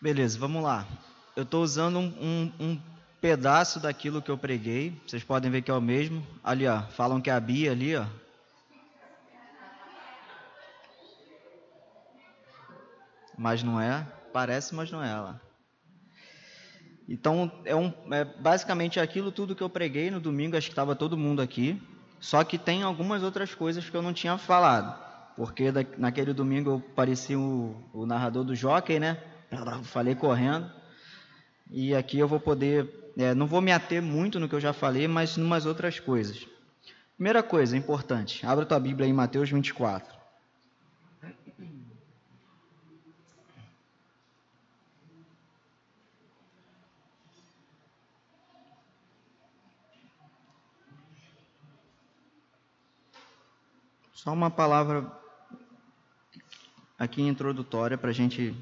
[0.00, 0.86] Beleza, vamos lá.
[1.34, 2.80] Eu estou usando um, um, um,
[3.20, 4.96] pedaço daquilo que eu preguei.
[5.04, 6.24] Vocês podem ver que é o mesmo.
[6.42, 6.82] Ali, ó.
[6.82, 8.06] Falam que é a Bia ali, ó.
[13.36, 14.06] Mas não é.
[14.32, 15.40] Parece, mas não é ela.
[17.08, 20.56] Então, é, um, é basicamente aquilo tudo que eu preguei no domingo.
[20.56, 21.82] Acho que estava todo mundo aqui.
[22.20, 24.96] Só que tem algumas outras coisas que eu não tinha falado.
[25.34, 29.20] Porque da, naquele domingo eu parecia o, o narrador do Jockey, né?
[29.84, 30.70] Falei correndo.
[31.70, 34.72] E aqui eu vou poder, é, não vou me ater muito no que eu já
[34.72, 36.46] falei, mas em umas outras coisas.
[37.16, 40.16] Primeira coisa importante, abra tua Bíblia em Mateus 24.
[54.14, 55.10] Só uma palavra
[56.98, 58.54] aqui introdutória para a gente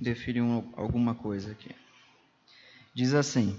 [0.00, 1.74] definir um, alguma coisa aqui.
[2.94, 3.56] Diz assim: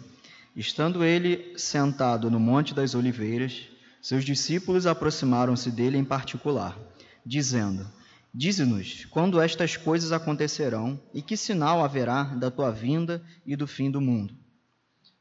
[0.56, 3.68] Estando ele sentado no Monte das Oliveiras,
[4.02, 6.78] seus discípulos aproximaram-se dele em particular,
[7.26, 7.88] dizendo:
[8.34, 13.92] Dize-nos quando estas coisas acontecerão e que sinal haverá da tua vinda e do fim
[13.92, 14.34] do mundo.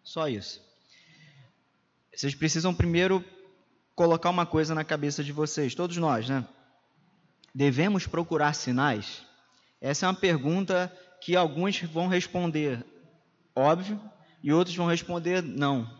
[0.02, 0.60] Só isso.
[2.14, 3.24] Vocês precisam primeiro
[3.94, 6.46] colocar uma coisa na cabeça de vocês, todos nós, né?
[7.54, 9.26] Devemos procurar sinais?
[9.80, 12.84] Essa é uma pergunta que alguns vão responder
[13.54, 14.00] óbvio
[14.42, 15.98] e outros vão responder não.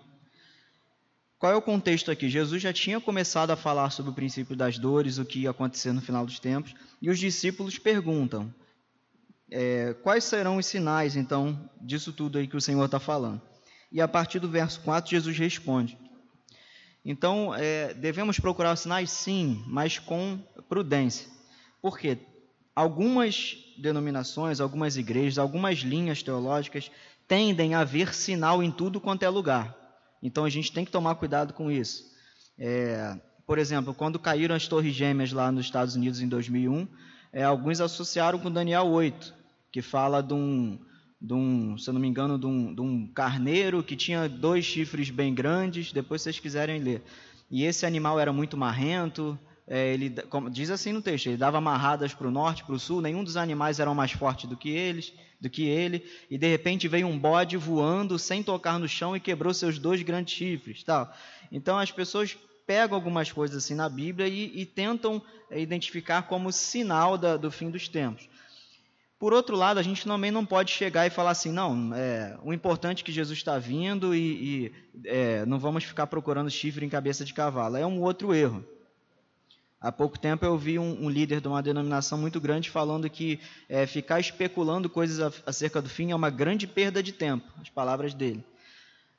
[1.39, 2.28] Qual é o contexto aqui?
[2.28, 5.92] Jesus já tinha começado a falar sobre o princípio das dores, o que ia acontecer
[5.92, 8.53] no final dos tempos, e os discípulos perguntam:
[9.50, 13.41] é, quais serão os sinais, então, disso tudo aí que o Senhor está falando?
[13.91, 15.98] E a partir do verso 4, Jesus responde.
[17.05, 19.11] Então, é, devemos procurar sinais?
[19.11, 21.27] Sim, mas com prudência.
[21.81, 22.19] Por quê?
[22.75, 26.91] Algumas denominações, algumas igrejas, algumas linhas teológicas
[27.27, 29.77] tendem a ver sinal em tudo quanto é lugar.
[30.23, 32.05] Então a gente tem que tomar cuidado com isso.
[32.59, 36.87] É, por exemplo, quando caíram as Torres Gêmeas lá nos Estados Unidos em 2001,
[37.33, 39.34] é, alguns associaram com Daniel 8,
[39.73, 40.78] que fala de um,
[41.21, 44.65] de um se eu não me engano, de um, de um carneiro que tinha dois
[44.65, 45.93] chifres bem grandes.
[45.93, 47.03] Depois, se vocês quiserem ler.
[47.50, 49.39] E esse animal era muito marrento,
[49.72, 52.78] é, ele como, diz assim no texto, ele dava amarradas para o norte, para o
[52.78, 56.48] sul, nenhum dos animais era mais forte do que eles, do que ele, e de
[56.48, 60.82] repente veio um bode voando sem tocar no chão e quebrou seus dois grandes chifres,
[60.82, 61.08] tal.
[61.53, 62.36] Então as pessoas
[62.66, 67.48] pegam algumas coisas assim na Bíblia e, e tentam é, identificar como sinal da, do
[67.48, 68.28] fim dos tempos.
[69.20, 72.52] Por outro lado, a gente também não pode chegar e falar assim, não, é, o
[72.52, 74.19] importante é que Jesus está vindo e,
[74.64, 74.72] e
[75.04, 77.76] é, não vamos ficar procurando chifre em cabeça de cavalo.
[77.76, 78.64] É um outro erro.
[79.81, 83.41] Há pouco tempo eu vi um, um, líder de uma denominação muito grande falando que
[83.67, 88.13] é, ficar especulando coisas acerca do fim é uma grande perda de tempo, as palavras
[88.13, 88.45] dele.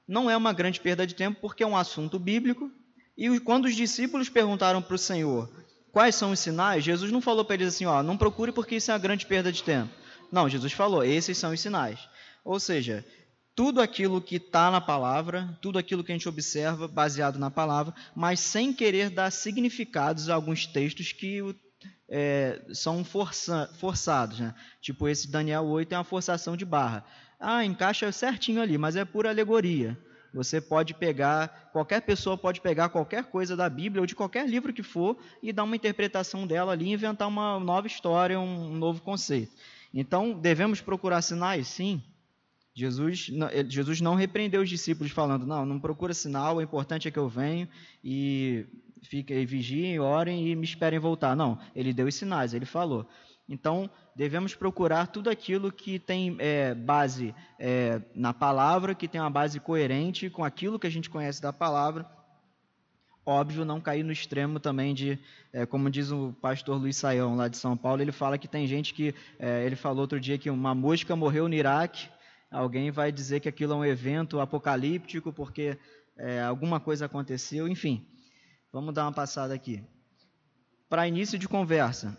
[0.07, 2.71] Não é uma grande perda de tempo porque é um assunto bíblico,
[3.17, 5.49] e quando os discípulos perguntaram para o Senhor
[5.91, 8.91] quais são os sinais, Jesus não falou para eles assim, ó, não procure porque isso
[8.91, 9.91] é uma grande perda de tempo.
[10.31, 11.99] Não, Jesus falou, esses são os sinais.
[12.45, 13.03] Ou seja,
[13.55, 17.93] tudo aquilo que está na palavra, tudo aquilo que a gente observa baseado na palavra,
[18.15, 21.41] mas sem querer dar significados a alguns textos que
[22.09, 24.39] é, são força, forçados.
[24.39, 24.53] Né?
[24.81, 27.05] Tipo esse Daniel 8 é uma forçação de barra.
[27.39, 29.97] Ah, encaixa certinho ali, mas é pura alegoria.
[30.33, 34.71] Você pode pegar, qualquer pessoa pode pegar qualquer coisa da Bíblia ou de qualquer livro
[34.71, 39.51] que for e dar uma interpretação dela ali, inventar uma nova história, um novo conceito.
[39.93, 41.67] Então, devemos procurar sinais?
[41.67, 42.01] Sim.
[42.73, 43.29] Jesus,
[43.67, 47.27] Jesus não repreendeu os discípulos falando, não, não procura sinal, o importante é que eu
[47.27, 47.67] venho
[48.03, 48.65] e
[49.03, 51.35] fiquem, vigiem, orem e me esperem voltar.
[51.35, 53.05] Não, ele deu os sinais, ele falou.
[53.47, 59.29] Então, devemos procurar tudo aquilo que tem é, base é, na palavra, que tem uma
[59.29, 62.09] base coerente com aquilo que a gente conhece da palavra.
[63.25, 65.19] Óbvio, não cair no extremo também de,
[65.51, 68.65] é, como diz o pastor Luiz Saião, lá de São Paulo, ele fala que tem
[68.65, 69.13] gente que,
[69.63, 72.09] ele falou outro dia que uma mosca morreu no Iraque,
[72.51, 75.77] Alguém vai dizer que aquilo é um evento apocalíptico porque
[76.17, 77.65] é, alguma coisa aconteceu.
[77.65, 78.05] Enfim,
[78.73, 79.81] vamos dar uma passada aqui.
[80.89, 82.17] Para início de conversa,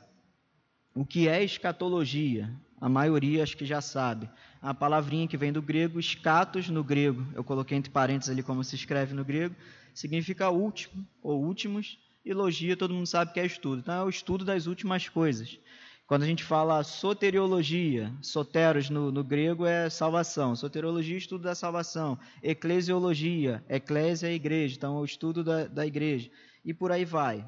[0.94, 2.50] o que é escatologia?
[2.80, 4.28] A maioria acho que já sabe.
[4.60, 8.64] A palavrinha que vem do grego, escatos no grego, eu coloquei entre parênteses ali como
[8.64, 9.54] se escreve no grego,
[9.92, 13.80] significa último ou últimos, e logia todo mundo sabe que é estudo.
[13.80, 15.58] Então é o estudo das últimas coisas.
[16.06, 22.18] Quando a gente fala soteriologia, soteros no, no grego é salvação, soteriologia, estudo da salvação,
[22.42, 26.30] eclesiologia, eclésia é igreja, então é o estudo da, da igreja,
[26.64, 27.46] e por aí vai,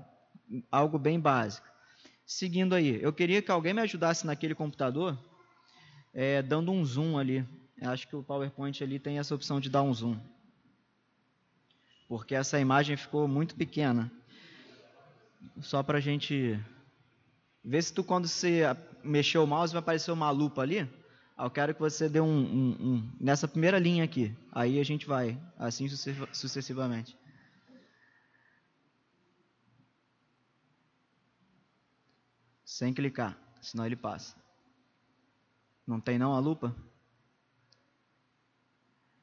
[0.71, 1.67] algo bem básico.
[2.25, 5.19] Seguindo aí, eu queria que alguém me ajudasse naquele computador,
[6.15, 7.47] é, dando um zoom ali.
[7.77, 10.19] Eu acho que o PowerPoint ali tem essa opção de dar um zoom.
[12.09, 14.11] Porque essa imagem ficou muito pequena.
[15.61, 16.59] Só para a gente
[17.65, 18.63] ver se tu, quando você
[19.03, 20.89] mexer o mouse, vai aparecer uma lupa ali.
[21.37, 24.37] Eu quero que você dê um, um, um nessa primeira linha aqui.
[24.53, 27.17] Aí a gente vai, assim sucessivamente.
[32.65, 34.37] Sem clicar, senão ele passa.
[35.87, 36.75] Não tem não a lupa?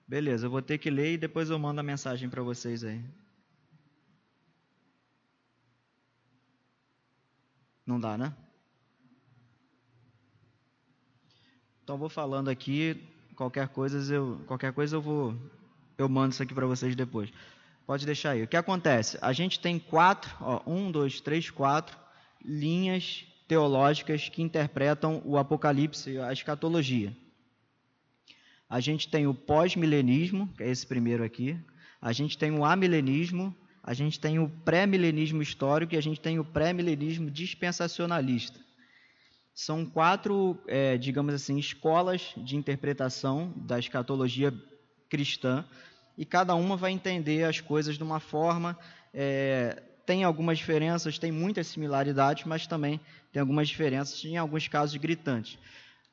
[0.07, 3.03] Beleza, eu vou ter que ler e depois eu mando a mensagem para vocês aí.
[7.85, 8.33] Não dá, né?
[11.83, 13.03] Então vou falando aqui,
[13.35, 15.35] qualquer coisa eu, qualquer coisa eu vou
[15.97, 17.31] eu mando isso aqui para vocês depois.
[17.85, 18.43] Pode deixar aí.
[18.43, 19.17] O que acontece?
[19.21, 21.97] A gente tem quatro, ó, um, dois, três, quatro
[22.43, 27.15] linhas teológicas que interpretam o Apocalipse, a escatologia.
[28.69, 31.59] A gente tem o pós-milenismo, que é esse primeiro aqui.
[32.01, 36.39] A gente tem o amilenismo, a gente tem o pré-milenismo histórico e a gente tem
[36.39, 38.59] o pré-milenismo dispensacionalista.
[39.53, 44.53] São quatro, é, digamos assim, escolas de interpretação da escatologia
[45.09, 45.65] cristã
[46.17, 48.77] e cada uma vai entender as coisas de uma forma.
[49.13, 52.99] É, tem algumas diferenças, tem muitas similaridades, mas também
[53.31, 55.57] tem algumas diferenças, em alguns casos gritantes.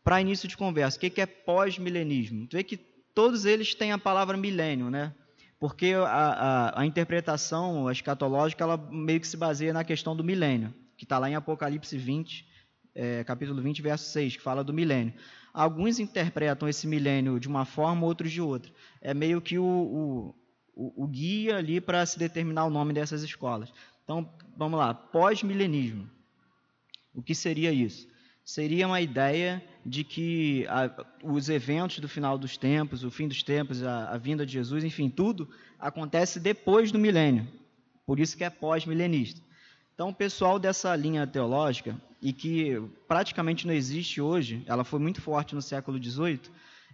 [0.03, 2.47] Para início de conversa, o que é pós-milenismo?
[2.47, 5.13] Tu vê que todos eles têm a palavra milênio, né?
[5.59, 10.73] Porque a, a, a interpretação escatológica ela meio que se baseia na questão do milênio,
[10.97, 12.47] que está lá em Apocalipse 20,
[12.95, 15.15] é, capítulo 20, verso 6, que fala do milênio.
[15.53, 18.73] Alguns interpretam esse milênio de uma forma, outros de outra.
[19.01, 20.35] É meio que o, o
[20.79, 23.73] o, guia ali para se determinar o nome dessas escolas.
[24.05, 26.09] Então, vamos lá, pós-milenismo.
[27.13, 28.07] O que seria isso?
[28.49, 33.43] Seria uma ideia de que a, os eventos do final dos tempos, o fim dos
[33.43, 35.47] tempos, a, a vinda de Jesus, enfim, tudo
[35.79, 37.47] acontece depois do milênio.
[38.07, 39.43] Por isso que é pós-milenista.
[39.93, 45.21] Então, o pessoal dessa linha teológica, e que praticamente não existe hoje, ela foi muito
[45.21, 46.41] forte no século XVIII,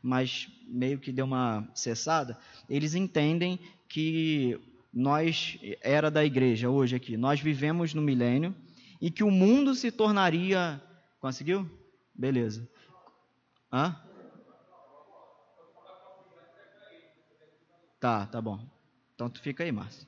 [0.02, 2.36] mas meio que deu uma cessada,
[2.68, 4.58] eles entendem que
[4.92, 8.52] nós, era da igreja hoje aqui, nós vivemos no milênio
[9.00, 10.82] e que o mundo se tornaria.
[11.24, 11.66] Conseguiu?
[12.14, 12.68] Beleza.
[13.72, 13.96] Hã?
[17.98, 18.68] Tá, tá bom.
[19.14, 20.06] Então tu fica aí, Márcio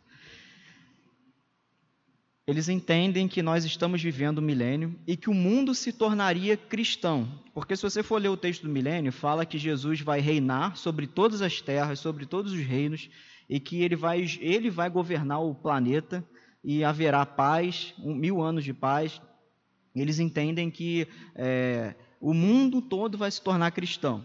[2.46, 7.26] eles entendem que nós estamos vivendo o milênio e que o mundo se tornaria cristão.
[7.52, 11.08] Porque se você for ler o texto do milênio, fala que Jesus vai reinar sobre
[11.08, 13.10] todas as terras, sobre todos os reinos,
[13.48, 16.24] e que ele vai, ele vai governar o planeta
[16.62, 19.20] e haverá paz, um, mil anos de paz.
[20.00, 24.24] Eles entendem que é, o mundo todo vai se tornar cristão.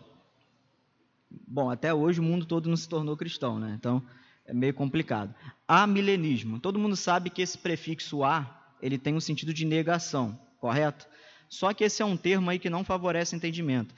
[1.47, 3.75] Bom, até hoje o mundo todo não se tornou cristão, né?
[3.77, 4.03] Então,
[4.45, 5.33] é meio complicado.
[5.67, 6.59] Amilenismo.
[6.59, 11.07] Todo mundo sabe que esse prefixo a ele tem um sentido de negação, correto?
[11.47, 13.93] Só que esse é um termo aí que não favorece entendimento.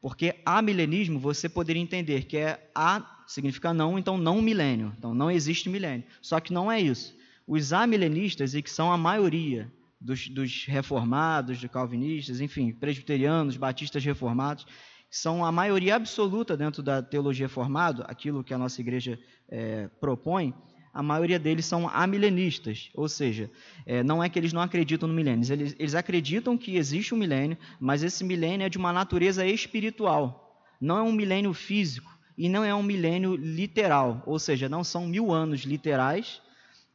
[0.00, 4.94] Porque amilenismo você poderia entender que é a significa não, então não milênio.
[4.98, 6.04] Então não existe milênio.
[6.20, 7.16] Só que não é isso.
[7.46, 14.04] Os amilenistas, e que são a maioria dos, dos reformados, dos calvinistas, enfim, presbiterianos, batistas
[14.04, 14.66] reformados,
[15.10, 20.54] são a maioria absoluta dentro da teologia formada, aquilo que a nossa igreja é, propõe,
[20.92, 23.50] a maioria deles são amilenistas, ou seja,
[23.86, 27.18] é, não é que eles não acreditam no milênio, eles, eles acreditam que existe um
[27.18, 32.48] milênio, mas esse milênio é de uma natureza espiritual, não é um milênio físico e
[32.48, 36.40] não é um milênio literal, ou seja, não são mil anos literais,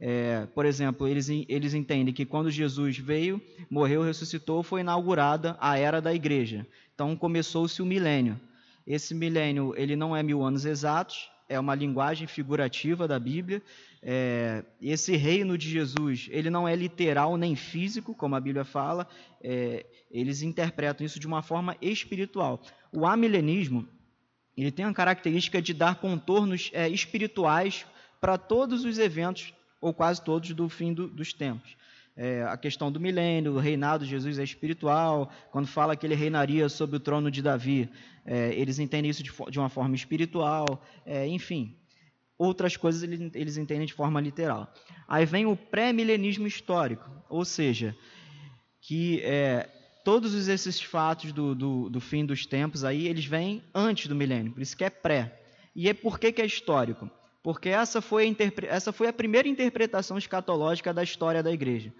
[0.05, 5.79] é, por exemplo, eles, eles entendem que quando Jesus veio, morreu, ressuscitou, foi inaugurada a
[5.79, 6.67] era da igreja.
[6.93, 8.38] Então começou-se o milênio.
[8.86, 13.62] Esse milênio ele não é mil anos exatos, é uma linguagem figurativa da Bíblia.
[14.01, 19.07] É, esse reino de Jesus ele não é literal nem físico, como a Bíblia fala.
[19.41, 22.62] É, eles interpretam isso de uma forma espiritual.
[22.91, 23.88] O amilenismo
[24.57, 27.86] ele tem a característica de dar contornos é, espirituais
[28.19, 31.75] para todos os eventos ou quase todos do fim do, dos tempos.
[32.15, 35.29] É, a questão do milênio, o reinado de Jesus é espiritual.
[35.51, 37.89] Quando fala que ele reinaria sobre o trono de Davi,
[38.25, 40.81] é, eles entendem isso de, de uma forma espiritual.
[41.05, 41.75] É, enfim,
[42.37, 44.73] outras coisas eles, eles entendem de forma literal.
[45.05, 47.93] Aí vem o pré-milenismo histórico, ou seja,
[48.79, 49.69] que é,
[50.05, 54.53] todos esses fatos do, do, do, fim dos tempos aí, eles vêm antes do milênio,
[54.53, 55.41] por isso que é pré.
[55.75, 57.09] E é por que, que é histórico?
[57.43, 58.35] Porque essa foi,
[58.69, 61.93] essa foi a primeira interpretação escatológica da história da igreja.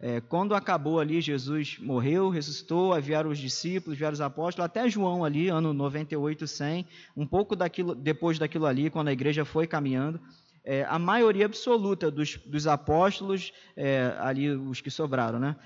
[0.00, 5.24] É, quando acabou ali, Jesus morreu, ressuscitou, vieram os discípulos, vieram os apóstolos, até João
[5.24, 6.86] ali, ano 98, 100,
[7.16, 10.20] um pouco daquilo, depois daquilo ali, quando a igreja foi caminhando,
[10.64, 15.56] é, a maioria absoluta dos, dos apóstolos, é, ali os que sobraram, né?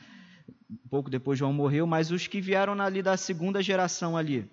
[0.70, 4.50] Um pouco depois João morreu, mas os que vieram ali da segunda geração ali,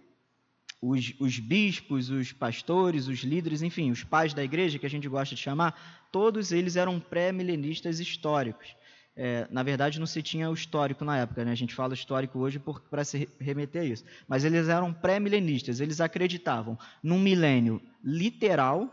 [0.81, 5.07] os, os, bispos, os pastores, os líderes, enfim, os pais da igreja, que a gente
[5.07, 8.75] gosta de chamar, todos eles eram pré-milenistas históricos.
[9.17, 11.51] É, na verdade, não se tinha o histórico na época, né?
[11.51, 14.03] a gente fala histórico hoje para se remeter a isso.
[14.27, 18.89] Mas eles eram pré-milenistas, eles acreditavam num milênio literal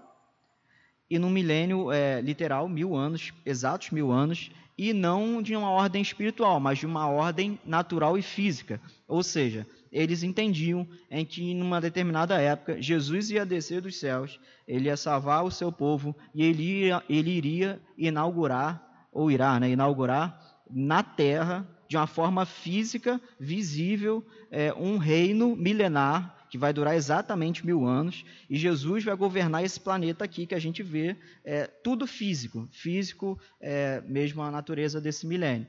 [1.11, 6.01] e num milênio é, literal, mil anos, exatos mil anos, e não de uma ordem
[6.01, 8.81] espiritual, mas de uma ordem natural e física.
[9.07, 14.87] Ou seja, eles entendiam em que, numa determinada época, Jesus ia descer dos céus, ele
[14.89, 20.41] ia salvar o seu povo e ele, ia, ele iria inaugurar ou irá né, inaugurar
[20.71, 27.65] na terra, de uma forma física, visível, é, um reino milenar que vai durar exatamente
[27.65, 32.07] mil anos, e Jesus vai governar esse planeta aqui que a gente vê, é, tudo
[32.07, 35.67] físico, físico é, mesmo a natureza desse milênio.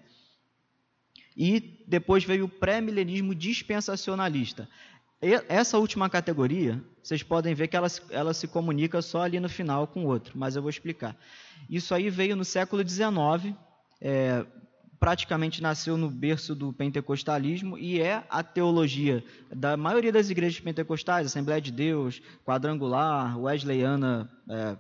[1.36, 4.68] E depois veio o pré-milenismo dispensacionalista.
[5.48, 9.88] Essa última categoria, vocês podem ver que ela, ela se comunica só ali no final
[9.88, 11.16] com o outro, mas eu vou explicar.
[11.70, 13.56] Isso aí veio no século XIX,
[14.02, 14.46] é,
[15.00, 19.22] praticamente nasceu no berço do pentecostalismo e é a teologia
[19.54, 24.78] da maioria das igrejas pentecostais, Assembleia de Deus, Quadrangular, Wesleyana, é,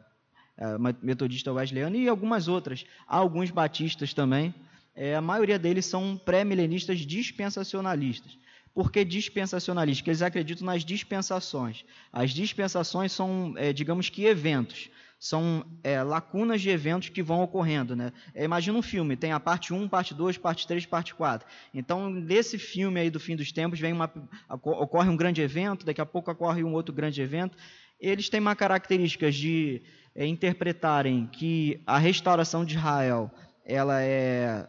[0.57, 2.85] é, Metodista Wesleyana e algumas outras.
[3.07, 4.53] Há alguns batistas também.
[4.95, 8.37] É, a maioria deles são pré-milenistas dispensacionalistas.
[8.73, 10.01] Por que dispensacionalistas?
[10.01, 11.85] Porque eles acreditam nas dispensações.
[12.11, 14.89] As dispensações são, é, digamos que, eventos
[15.23, 17.95] são é, lacunas de eventos que vão ocorrendo.
[17.95, 18.11] Né?
[18.35, 21.47] É, imagina um filme, tem a parte 1, parte 2, parte 3, parte 4.
[21.73, 24.11] Então, nesse filme aí do fim dos tempos, vem uma,
[24.49, 27.57] ocorre um grande evento, daqui a pouco ocorre um outro grande evento.
[28.01, 29.81] Eles têm uma característica de
[30.13, 33.31] é, interpretarem que a restauração de Israel
[33.65, 34.67] ela é,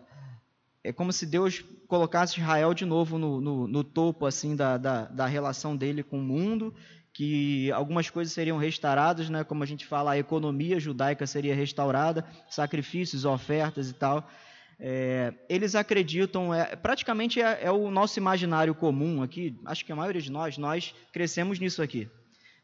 [0.84, 5.06] é como se Deus colocasse Israel de novo no, no, no topo assim da, da,
[5.06, 6.74] da relação dele com o mundo
[7.14, 9.44] que algumas coisas seriam restauradas, né?
[9.44, 14.28] como a gente fala, a economia judaica seria restaurada, sacrifícios, ofertas e tal.
[14.80, 19.96] É, eles acreditam, é, praticamente é, é, o nosso imaginário comum aqui, acho que a
[19.96, 22.08] maioria de nós, nós crescemos nisso aqui.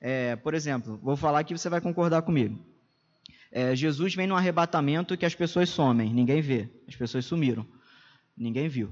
[0.01, 2.59] É, por exemplo, vou falar que você vai concordar comigo.
[3.53, 7.65] É, Jesus vem num arrebatamento que as pessoas somem, ninguém vê, as pessoas sumiram,
[8.41, 8.91] ninguém viu.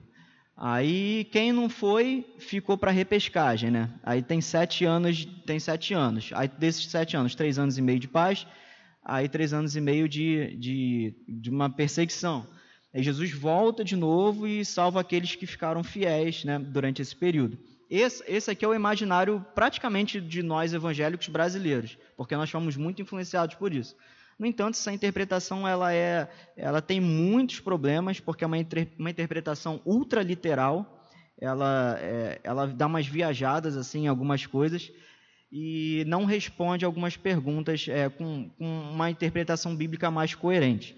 [0.56, 3.90] Aí quem não foi ficou para repescagem, né?
[4.02, 6.30] Aí tem sete anos, tem sete anos.
[6.34, 8.46] Aí desses sete anos, três anos e meio de paz,
[9.04, 12.44] aí três anos e meio de, de, de uma perseguição.
[12.92, 16.58] Aí Jesus volta de novo e salva aqueles que ficaram fiéis, né?
[16.58, 17.56] Durante esse período.
[17.88, 23.00] Esse, esse aqui é o imaginário praticamente de nós evangélicos brasileiros, porque nós fomos muito
[23.00, 23.96] influenciados por isso.
[24.38, 28.57] No entanto, essa interpretação ela, é, ela tem muitos problemas, porque é uma,
[28.99, 31.04] uma interpretação ultraliteral,
[31.40, 34.92] ela, é, ela dá umas viajadas assim, em algumas coisas,
[35.50, 40.95] e não responde algumas perguntas é, com, com, uma interpretação bíblica mais coerente.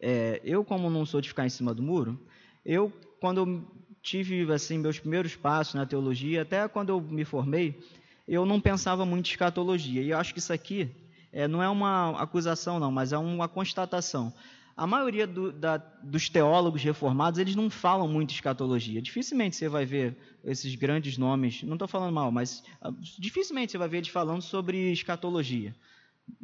[0.00, 2.18] É, eu, como não sou de ficar em cima do muro,
[2.64, 7.78] eu, quando eu tive assim meus primeiros passos na teologia, até quando eu me formei,
[8.26, 10.00] eu não pensava muito em escatologia.
[10.00, 10.90] E eu acho que isso aqui
[11.32, 14.32] é, não é uma acusação, não, mas é uma constatação.
[14.76, 19.02] A maioria do, da, dos teólogos reformados, eles não falam muito escatologia.
[19.02, 23.78] Dificilmente você vai ver esses grandes nomes, não estou falando mal, mas uh, dificilmente você
[23.78, 25.74] vai ver eles falando sobre escatologia.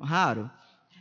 [0.01, 0.51] Raro.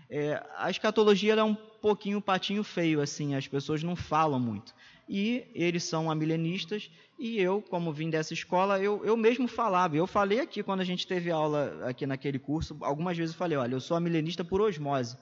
[0.09, 4.73] É, a escatologia é um pouquinho patinho feio, assim, as pessoas não falam muito
[5.07, 10.07] e eles são amilenistas, e eu, como vim dessa escola, eu, eu mesmo falava, eu
[10.07, 13.75] falei aqui quando a gente teve aula aqui naquele curso, algumas vezes eu falei, olha,
[13.75, 15.17] eu sou amilenista por osmose,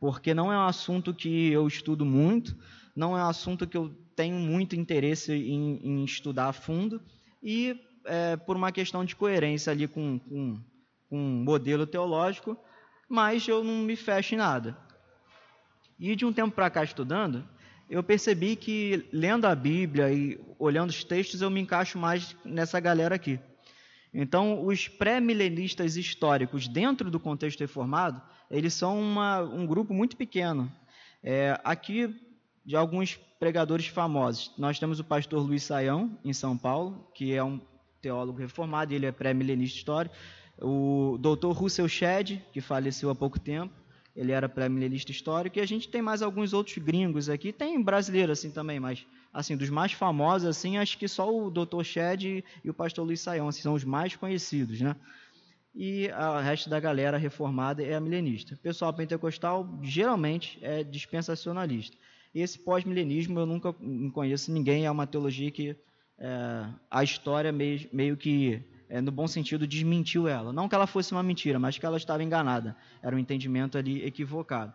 [0.00, 2.56] porque não é um assunto que eu estudo muito,
[2.94, 7.02] não é um assunto que eu tenho muito interesse em, em estudar a fundo,
[7.42, 10.60] e é, por uma questão de coerência ali com, com,
[11.10, 12.56] com um modelo teológico,
[13.08, 14.76] mas eu não me fecho em nada.
[15.98, 17.46] E de um tempo para cá estudando,
[17.88, 22.80] eu percebi que lendo a Bíblia e olhando os textos eu me encaixo mais nessa
[22.80, 23.38] galera aqui.
[24.12, 30.72] Então, os pré-milenistas históricos dentro do contexto reformado, eles são uma, um grupo muito pequeno.
[31.22, 32.14] É, aqui,
[32.64, 37.44] de alguns pregadores famosos, nós temos o pastor Luiz Saião, em São Paulo, que é
[37.44, 37.60] um
[38.00, 40.14] teólogo reformado, ele é pré-milenista histórico.
[40.60, 43.74] O doutor Russell Shedd, que faleceu há pouco tempo,
[44.16, 48.32] ele era pré-milenista histórico, e a gente tem mais alguns outros gringos aqui, tem brasileiro
[48.32, 51.82] assim também, mas assim, dos mais famosos, assim, acho que só o Dr.
[51.84, 54.96] Shed e o pastor Luiz Saião assim, são os mais conhecidos, né?
[55.74, 58.54] E o resto da galera reformada é milenista.
[58.54, 61.94] O pessoal pentecostal geralmente é dispensacionalista.
[62.34, 63.74] Esse pós-milenismo eu nunca
[64.14, 65.76] conheço ninguém, é uma teologia que
[66.18, 70.52] é, a história meio, meio que é, no bom sentido, desmentiu ela.
[70.52, 72.76] Não que ela fosse uma mentira, mas que ela estava enganada.
[73.02, 74.72] Era um entendimento ali equivocado.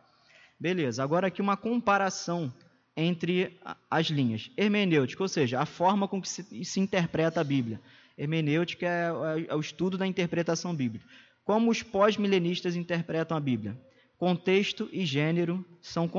[0.60, 2.54] Beleza, agora aqui uma comparação
[2.96, 3.58] entre
[3.90, 4.52] as linhas.
[4.58, 7.80] Hermenêutica, ou seja, a forma com que se, se interpreta a Bíblia.
[8.18, 9.08] Hermenêutica é,
[9.40, 11.06] é, é o estudo da interpretação bíblica.
[11.44, 13.80] Como os pós-milenistas interpretam a Bíblia?
[14.18, 16.10] Contexto e gênero são,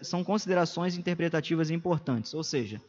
[0.00, 2.82] são considerações interpretativas importantes, ou seja,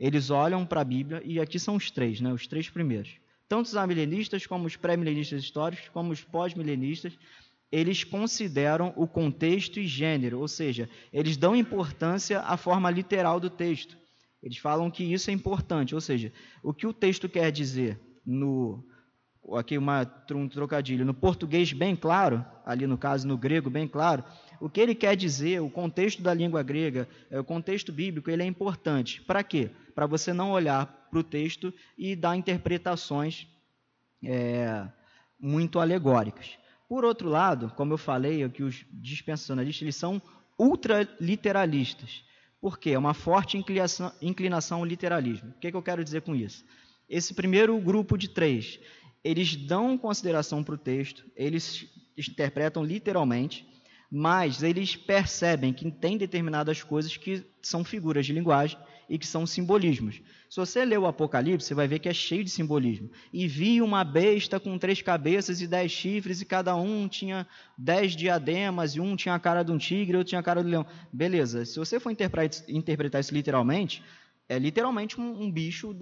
[0.00, 3.16] eles olham para a Bíblia, e aqui são os três, né, os três primeiros
[3.48, 7.18] tanto os amilenistas como os pré-milenistas históricos, como os pós-milenistas,
[7.70, 13.50] eles consideram o contexto e gênero, ou seja, eles dão importância à forma literal do
[13.50, 13.96] texto.
[14.42, 18.84] Eles falam que isso é importante, ou seja, o que o texto quer dizer no
[19.56, 24.22] aqui uma, um trocadilho no português bem claro, ali no caso no grego bem claro,
[24.60, 28.42] o que ele quer dizer, o contexto da língua grega, é, o contexto bíblico, ele
[28.42, 29.22] é importante.
[29.22, 29.70] Para quê?
[29.94, 33.46] Para você não olhar para o texto e dar interpretações
[34.24, 34.86] é,
[35.38, 36.58] muito alegóricas.
[36.88, 40.20] Por outro lado, como eu falei, é que os dispensacionalistas eles são
[40.58, 42.24] ultraliteralistas.
[42.60, 42.90] Por quê?
[42.90, 45.50] É uma forte inclinação, inclinação ao literalismo.
[45.50, 46.64] O que, é que eu quero dizer com isso?
[47.08, 48.80] Esse primeiro grupo de três,
[49.22, 51.86] eles dão consideração para o texto, eles
[52.16, 53.66] interpretam literalmente,
[54.10, 59.46] mas eles percebem que tem determinadas coisas que são figuras de linguagem e que são
[59.46, 60.20] simbolismos.
[60.48, 63.10] Se você ler o Apocalipse, você vai ver que é cheio de simbolismo.
[63.32, 67.46] E vi uma besta com três cabeças e dez chifres, e cada um tinha
[67.76, 70.68] dez diademas, e um tinha a cara de um tigre, outro tinha a cara do
[70.68, 70.86] leão.
[71.12, 74.02] Beleza, se você for interpretar isso literalmente,
[74.48, 75.94] é literalmente um, um bicho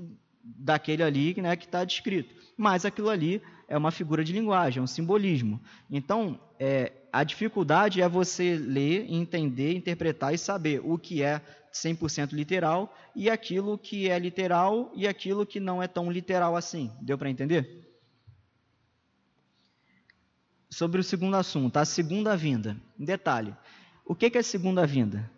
[0.43, 2.35] daquele ali né, que está descrito.
[2.57, 5.61] Mas aquilo ali é uma figura de linguagem, é um simbolismo.
[5.91, 11.41] Então, é, a dificuldade é você ler, entender, interpretar e saber o que é
[11.83, 16.91] 100% literal e aquilo que é literal e aquilo que não é tão literal assim.
[17.01, 17.87] Deu para entender?
[20.71, 22.77] Sobre o segundo assunto, a segunda vinda.
[22.99, 23.55] Detalhe:
[24.05, 25.31] o que é segunda vinda?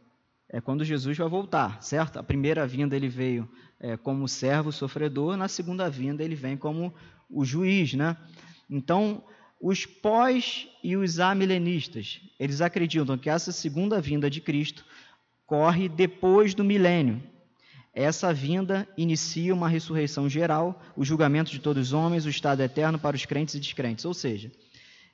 [0.49, 2.19] É quando Jesus vai voltar, certo?
[2.19, 3.49] A primeira vinda ele veio
[3.79, 6.95] é, como servo sofredor, na segunda vinda ele vem como
[7.29, 8.17] o juiz, né?
[8.71, 9.23] Então,
[9.61, 14.85] os pós e os amilenistas, eles acreditam que essa segunda vinda de Cristo
[15.49, 17.23] corre depois do milênio.
[17.95, 22.99] Essa vinda inicia uma ressurreição geral, o julgamento de todos os homens, o estado eterno
[22.99, 24.05] para os crentes e descrentes.
[24.05, 24.53] Ou seja,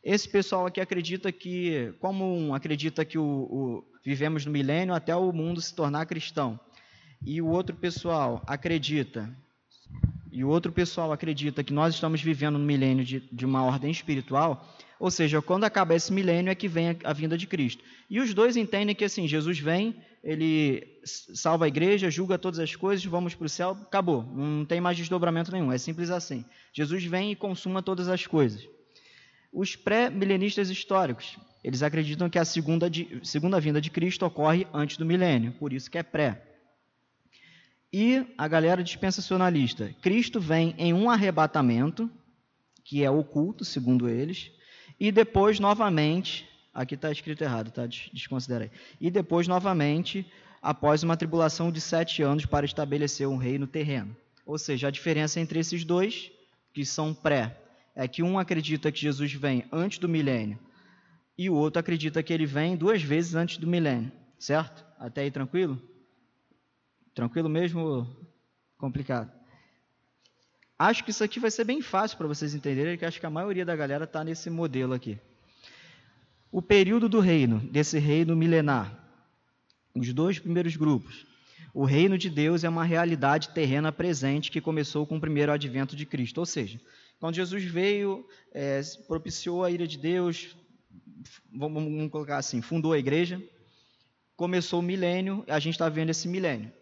[0.02, 5.14] esse pessoal aqui acredita que, como um acredita que o, o, vivemos no milênio até
[5.14, 6.58] o mundo se tornar cristão,
[7.24, 9.32] e o outro pessoal acredita
[10.34, 13.88] e o outro pessoal acredita que nós estamos vivendo no milênio de, de uma ordem
[13.92, 17.84] espiritual, ou seja, quando acaba esse milênio é que vem a, a, vinda de Cristo.
[18.10, 19.94] E os dois entendem que assim, Jesus vem,
[20.24, 24.24] ele salva a igreja, julga todas as coisas, vamos para o céu, acabou.
[24.24, 26.44] Não tem mais desdobramento nenhum, é simples assim.
[26.72, 28.66] Jesus vem e consuma todas as coisas.
[29.52, 34.96] Os pré-milenistas históricos, eles acreditam que a segunda, de, segunda vinda de Cristo ocorre antes
[34.96, 36.42] do milênio, por isso que é pré.
[37.96, 42.10] E a galera dispensacionalista, Cristo vem em um arrebatamento,
[42.82, 44.50] que é oculto, segundo eles,
[44.98, 47.86] e depois novamente, aqui está escrito errado, tá?
[47.86, 48.70] Desconsidera aí.
[49.00, 50.26] E depois novamente,
[50.60, 54.16] após uma tribulação de sete anos para estabelecer um reino terreno.
[54.44, 56.32] Ou seja, a diferença entre esses dois,
[56.72, 57.56] que são pré,
[57.94, 60.58] é que um acredita que Jesus vem antes do milênio
[61.38, 64.84] e o outro acredita que ele vem duas vezes antes do milênio, certo?
[64.98, 65.93] Até aí tranquilo?
[67.14, 68.08] Tranquilo mesmo?
[68.76, 69.30] Complicado.
[70.76, 73.30] Acho que isso aqui vai ser bem fácil para vocês entenderem, que acho que a
[73.30, 75.16] maioria da galera está nesse modelo aqui.
[76.50, 79.00] O período do reino, desse reino milenar.
[79.94, 81.24] Os dois primeiros grupos.
[81.72, 85.94] O reino de Deus é uma realidade terrena presente que começou com o primeiro advento
[85.94, 86.38] de Cristo.
[86.38, 86.80] Ou seja,
[87.20, 90.56] quando Jesus veio, é, propiciou a ira de Deus,
[91.52, 93.40] vamos, colocar assim, fundou a igreja,
[94.36, 96.72] começou o milênio, a gente está vendo esse milênio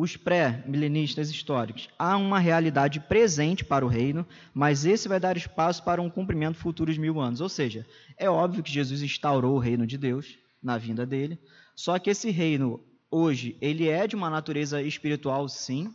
[0.00, 1.90] os pré-milenistas históricos.
[1.98, 6.56] Há uma realidade presente para o reino, mas esse vai dar espaço para um cumprimento
[6.56, 7.42] futuro de mil anos.
[7.42, 7.86] Ou seja,
[8.16, 11.38] é óbvio que Jesus instaurou o reino de Deus na vinda dele,
[11.76, 15.92] só que esse reino, hoje, ele é de uma natureza espiritual, sim,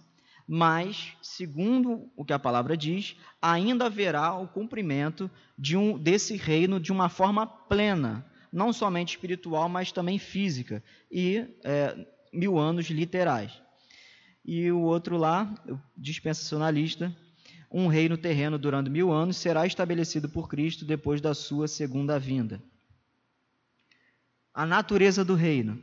[0.47, 6.79] mas, segundo o que a palavra diz, ainda haverá o cumprimento de um, desse reino
[6.79, 13.64] de uma forma plena, não somente espiritual, mas também física, e é, mil anos literais.
[14.45, 15.51] E o outro lá,
[15.97, 17.11] dispensacionalista,
[17.71, 22.61] um reino terreno durando mil anos será estabelecido por Cristo depois da sua segunda vinda.
[24.53, 25.81] A natureza do reino.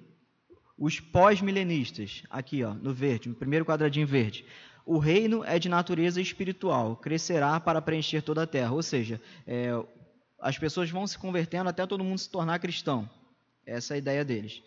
[0.79, 4.46] Os pós-milenistas, aqui ó, no verde, no primeiro quadradinho verde.
[4.87, 8.72] O reino é de natureza espiritual, crescerá para preencher toda a terra.
[8.72, 9.70] Ou seja, é,
[10.40, 13.11] as pessoas vão se convertendo até todo mundo se tornar cristão.
[13.66, 14.62] Essa é a ideia deles.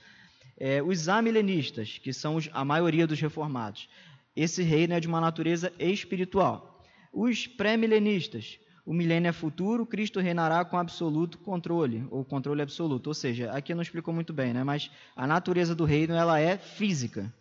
[0.57, 3.89] É, os amilenistas, que são os, a maioria dos reformados,
[4.35, 6.83] esse reino é de uma natureza espiritual.
[7.11, 13.07] Os pré-milenistas, o milênio é futuro, Cristo reinará com absoluto controle, ou controle absoluto.
[13.07, 14.63] Ou seja, aqui não explicou muito bem, né?
[14.63, 17.33] mas a natureza do reino ela é física.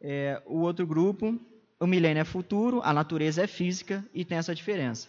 [0.00, 1.38] É, o outro grupo,
[1.78, 5.08] o milênio é futuro, a natureza é física e tem essa diferença.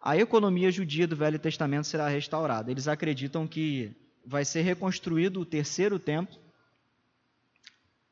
[0.00, 2.70] A economia judia do Velho Testamento será restaurada.
[2.70, 6.38] Eles acreditam que vai ser reconstruído o terceiro templo.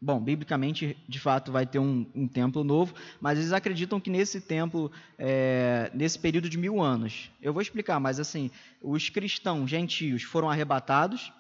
[0.01, 4.40] Bom, biblicamente, de fato, vai ter um, um templo novo, mas eles acreditam que nesse
[4.40, 8.49] templo, é, nesse período de mil anos, eu vou explicar, mas assim,
[8.81, 11.33] os cristãos gentios foram arrebatados,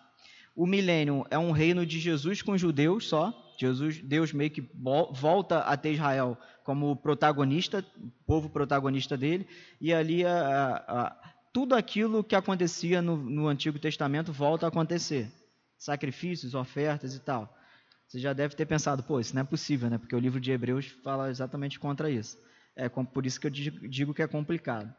[0.56, 4.68] o milênio é um reino de Jesus com os judeus só, Jesus, Deus meio que
[5.12, 7.84] volta a ter Israel como protagonista,
[8.26, 9.46] povo protagonista dele,
[9.80, 15.30] e ali a, a, tudo aquilo que acontecia no, no Antigo Testamento volta a acontecer.
[15.76, 17.54] Sacrifícios, ofertas e tal.
[18.06, 19.98] Você já deve ter pensado, pô, isso não é possível, né?
[19.98, 22.38] Porque o livro de Hebreus fala exatamente contra isso.
[22.74, 24.92] É por isso que eu digo que é complicado.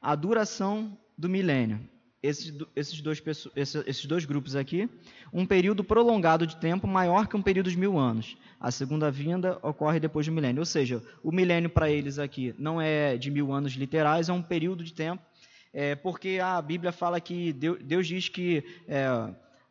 [0.00, 1.88] A duração do milênio
[2.22, 3.20] esses, esses, dois,
[3.56, 4.88] esses dois grupos aqui,
[5.32, 8.36] um período prolongado de tempo maior que um período de mil anos.
[8.60, 10.60] A segunda vinda ocorre depois do milênio.
[10.60, 14.42] Ou seja, o milênio para eles aqui não é de mil anos literais, é um
[14.42, 15.20] período de tempo,
[15.72, 19.06] é, porque a Bíblia fala que Deus, Deus diz que é,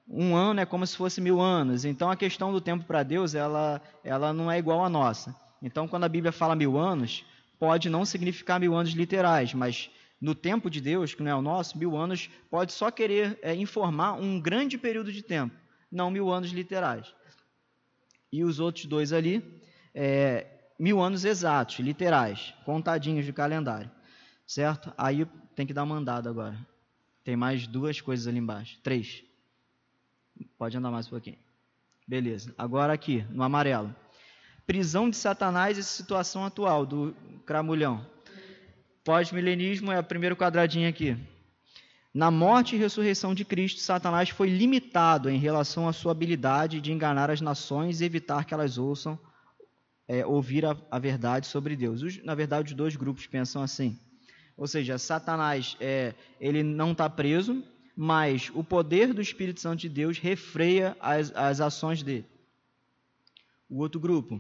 [0.08, 1.86] um ano é como se fosse mil anos.
[1.86, 5.36] Então a questão do tempo para Deus ela, ela não é igual à nossa.
[5.62, 7.24] Então quando a Bíblia fala mil anos,
[7.60, 11.42] pode não significar mil anos literais, mas no tempo de Deus, que não é o
[11.42, 15.56] nosso, mil anos pode só querer é, informar um grande período de tempo,
[15.92, 17.14] não mil anos literais.
[18.32, 19.62] E os outros dois ali,
[19.94, 20.48] é,
[20.80, 23.92] mil anos exatos, literais, contadinhos de calendário,
[24.52, 24.92] certo?
[24.98, 26.58] Aí tem que dar uma andada agora.
[27.24, 29.24] Tem mais duas coisas ali embaixo, três.
[30.58, 31.38] Pode andar mais um pouquinho.
[32.06, 32.54] Beleza.
[32.58, 33.96] Agora aqui, no amarelo.
[34.68, 38.06] Prisão de Satanás e situação atual do cramulhão.
[39.06, 41.18] Pós-milenismo é o primeiro quadradinho aqui.
[42.14, 46.92] Na morte e ressurreição de Cristo, Satanás foi limitado em relação à sua habilidade de
[46.92, 49.18] enganar as nações e evitar que elas ouçam
[50.10, 52.02] é, ouvir a, a, verdade sobre Deus.
[52.02, 53.98] Os, na verdade, os dois grupos pensam assim.
[54.62, 57.64] Ou seja, Satanás é, ele não está preso,
[57.98, 62.28] mas o poder do Espírito Santo de Deus refreia as, as ações dele.
[63.68, 64.40] O outro grupo,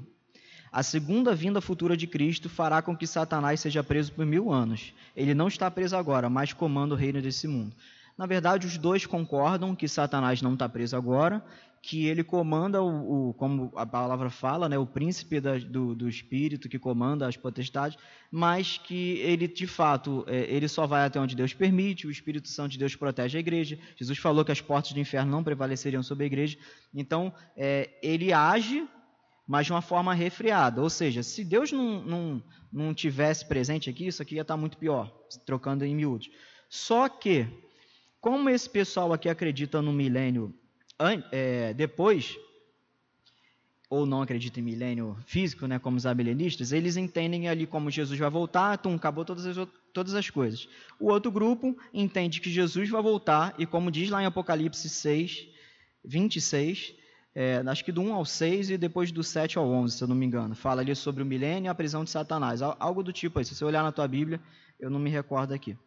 [0.72, 4.94] a segunda vinda futura de Cristo fará com que Satanás seja preso por mil anos.
[5.16, 7.76] Ele não está preso agora, mas comanda o reino desse mundo.
[8.16, 11.44] Na verdade, os dois concordam que Satanás não está preso agora,
[11.82, 16.08] que ele comanda o, o como a palavra fala, né, o príncipe da, do, do,
[16.08, 17.98] espírito que comanda as potestades,
[18.30, 22.06] mas que ele de fato é, ele só vai até onde Deus permite.
[22.06, 23.80] O Espírito Santo de Deus protege a igreja.
[23.96, 26.58] Jesus falou que as portas do inferno não prevaleceriam sobre a igreja.
[26.94, 28.88] Então é, ele age
[29.48, 30.82] mas de uma forma refriada.
[30.82, 34.78] Ou seja, se Deus não, não, não tivesse presente aqui, isso aqui ia estar muito
[34.78, 35.12] pior,
[35.46, 36.30] trocando em miúdos.
[36.70, 37.46] Só que,
[38.22, 40.56] como esse pessoal aqui acredita no milênio
[41.32, 42.38] é, depois,
[43.90, 48.18] ou não acredita em milênio físico, né, como os amilenistas, eles entendem ali como Jesus
[48.18, 50.68] vai voltar, tum, acabou todas as, todas as coisas.
[51.00, 55.48] O outro grupo entende que Jesus vai voltar, e como diz lá em Apocalipse 6,
[56.06, 56.96] 26,
[57.34, 60.08] é, acho que do 1 ao 6 e depois do 7 ao 11, se eu
[60.08, 60.54] não me engano.
[60.54, 62.62] Fala ali sobre o milênio e a prisão de Satanás.
[62.62, 63.46] Algo do tipo aí.
[63.46, 64.40] Se você olhar na tua Bíblia,
[64.80, 65.78] eu não me recordo aqui.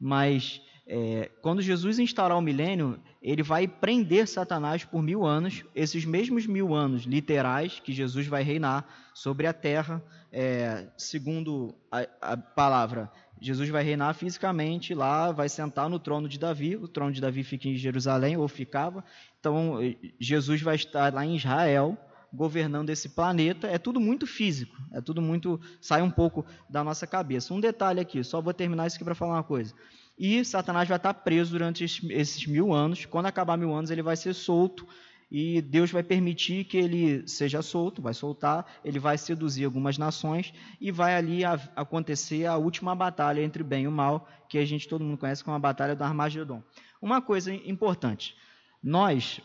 [0.00, 6.04] Mas é, quando Jesus instaurar o milênio, ele vai prender Satanás por mil anos, esses
[6.04, 12.36] mesmos mil anos literais que Jesus vai reinar sobre a terra, é, segundo a, a
[12.36, 16.76] palavra Jesus vai reinar fisicamente lá, vai sentar no trono de Davi.
[16.76, 19.04] O trono de Davi fica em Jerusalém, ou ficava.
[19.38, 19.78] Então,
[20.18, 21.96] Jesus vai estar lá em Israel,
[22.32, 23.68] governando esse planeta.
[23.68, 25.60] É tudo muito físico, é tudo muito.
[25.80, 27.54] sai um pouco da nossa cabeça.
[27.54, 29.74] Um detalhe aqui, só vou terminar isso aqui para falar uma coisa.
[30.18, 33.04] E Satanás vai estar preso durante esses mil anos.
[33.06, 34.86] Quando acabar mil anos, ele vai ser solto.
[35.30, 40.52] E Deus vai permitir que ele seja solto, vai soltar, ele vai seduzir algumas nações.
[40.80, 45.04] E vai ali acontecer a última batalha entre bem e mal, que a gente todo
[45.04, 46.62] mundo conhece como a batalha do Armagedon.
[47.00, 48.34] Uma coisa importante,
[48.82, 49.40] nós,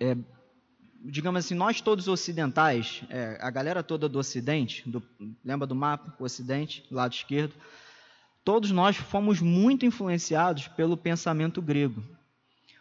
[0.00, 0.16] é,
[1.04, 5.02] digamos assim, nós todos ocidentais, é, a galera toda do Ocidente, do,
[5.44, 7.54] lembra do mapa, o Ocidente, lado esquerdo,
[8.48, 12.02] todos nós fomos muito influenciados pelo pensamento grego.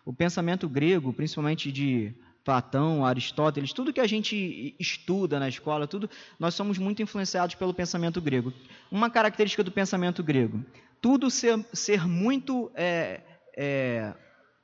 [0.06, 6.10] O pensamento grego, principalmente de Platão, Aristóteles, tudo que a gente estuda na escola, tudo,
[6.39, 8.53] nós somos muito influenciados pelo pensamento grego.
[8.89, 10.63] Uma característica do pensamento grego:
[11.01, 13.19] tudo ser, ser muito é,
[13.58, 14.13] é,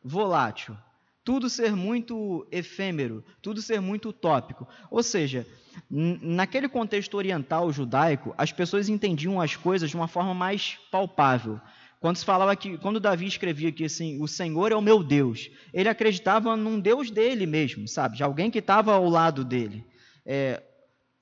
[0.01, 0.73] volátil,
[1.23, 4.67] tudo ser muito efêmero, tudo ser muito utópico.
[4.91, 5.47] Ou seja,
[5.89, 11.59] naquele contexto oriental judaico, as pessoas entendiam as coisas de uma forma mais palpável.
[11.99, 15.49] Quando se falava que, quando Davi escrevia que assim, o Senhor é o meu Deus,
[15.73, 18.17] ele acreditava num Deus dele mesmo, sabe?
[18.17, 19.85] De alguém que estava ao lado dele.
[20.25, 20.61] É,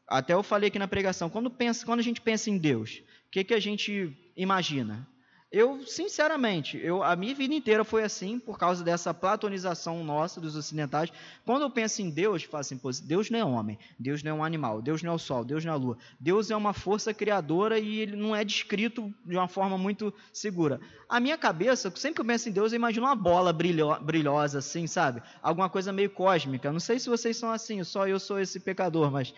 [0.08, 3.32] até eu falei aqui na pregação, quando, pensa, quando a gente pensa em Deus, o
[3.32, 5.08] que, que a gente imagina?
[5.52, 10.56] Eu, sinceramente, eu, a minha vida inteira foi assim, por causa dessa platonização nossa dos
[10.56, 11.12] ocidentais.
[11.46, 14.34] Quando eu penso em Deus, eu falo assim, Deus não é homem, Deus não é
[14.34, 15.98] um animal, Deus não é o sol, Deus não é a lua.
[16.18, 20.80] Deus é uma força criadora e ele não é descrito de uma forma muito segura.
[21.10, 24.60] A minha cabeça, sempre que eu penso em Deus, eu imagino uma bola brilho, brilhosa,
[24.60, 25.22] assim, sabe?
[25.44, 26.72] Alguma coisa meio cósmica.
[26.72, 29.34] Não sei se vocês são assim, só eu sou esse pecador, mas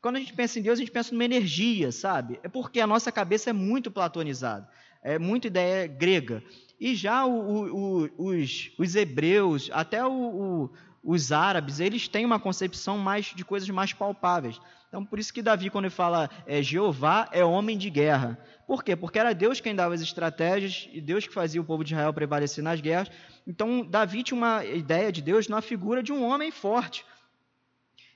[0.00, 2.38] quando a gente pensa em Deus, a gente pensa numa energia, sabe?
[2.44, 4.68] É porque a nossa cabeça é muito platonizada
[5.02, 6.42] é muito ideia grega.
[6.80, 10.70] E já o, o, os, os, hebreus, até o,
[11.02, 14.60] os árabes, eles têm uma concepção mais de coisas mais palpáveis.
[14.88, 18.38] Então, por isso que Davi, quando ele fala é, Jeová, é homem de guerra.
[18.66, 18.96] Por quê?
[18.96, 22.12] Porque era Deus quem dava as estratégias e Deus que fazia o povo de Israel
[22.12, 23.10] prevalecer nas guerras.
[23.46, 27.04] Então, Davi tinha uma ideia de Deus na figura de um homem forte,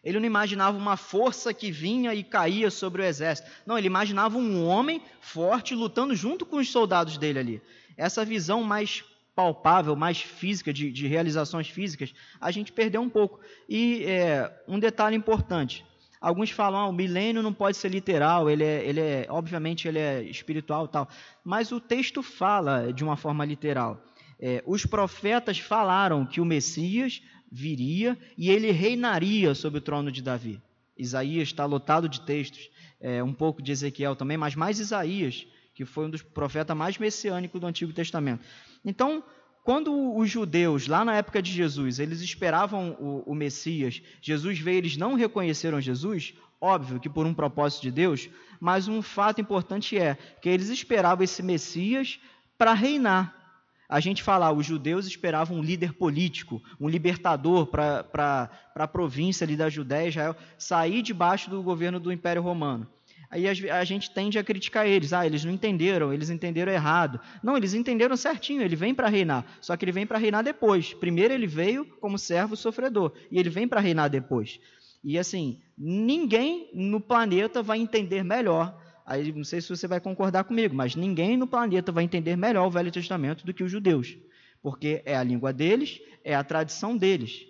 [0.02, 3.48] ele não imaginava uma força que vinha e caía sobre o exército.
[3.64, 7.62] Não, ele imaginava um homem forte lutando junto com os soldados dele ali.
[7.96, 13.40] Essa visão mais palpável, mais física, de, de realizações físicas, a gente perdeu um pouco.
[13.68, 15.84] E é, um detalhe importante:
[16.20, 20.00] alguns falam, ah, o milênio não pode ser literal, ele é, ele é, obviamente, ele
[20.00, 21.08] é espiritual tal.
[21.44, 24.04] Mas o texto fala de uma forma literal.
[24.40, 30.22] É, os profetas falaram que o Messias viria e ele reinaria sobre o trono de
[30.22, 30.58] Davi.
[30.96, 35.84] Isaías está lotado de textos, é, um pouco de Ezequiel também, mas mais Isaías, que
[35.84, 38.42] foi um dos profetas mais messiânicos do Antigo Testamento.
[38.82, 39.22] Então,
[39.62, 44.78] quando os judeus, lá na época de Jesus, eles esperavam o, o Messias, Jesus veio,
[44.78, 49.98] eles não reconheceram Jesus, óbvio que por um propósito de Deus, mas um fato importante
[49.98, 52.18] é que eles esperavam esse Messias
[52.56, 53.41] para reinar
[53.88, 59.56] a gente falar, os judeus esperavam um líder político, um libertador para a província ali
[59.56, 62.86] da Judéia, Israel, sair debaixo do governo do Império Romano.
[63.30, 65.14] Aí a gente tende a criticar eles.
[65.14, 67.18] Ah, eles não entenderam, eles entenderam errado.
[67.42, 69.46] Não, eles entenderam certinho, ele vem para reinar.
[69.58, 70.92] Só que ele vem para reinar depois.
[70.92, 74.60] Primeiro ele veio como servo sofredor, e ele vem para reinar depois.
[75.02, 80.44] E assim, ninguém no planeta vai entender melhor Aí não sei se você vai concordar
[80.44, 84.16] comigo, mas ninguém no planeta vai entender melhor o Velho Testamento do que os judeus,
[84.62, 87.46] porque é a língua deles, é a tradição deles.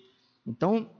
[0.47, 0.91] Então,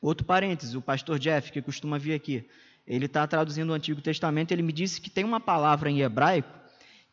[0.00, 2.44] outro parêntese, o pastor Jeff, que costuma vir aqui,
[2.86, 6.58] ele está traduzindo o Antigo Testamento, ele me disse que tem uma palavra em hebraico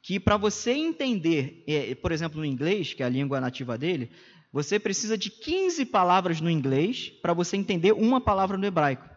[0.06, 4.12] que para você entender, é, por exemplo, no inglês, que é a língua nativa dele,
[4.54, 9.10] você precisa de 15 palavras no inglês para você entender uma palavra no hebraico.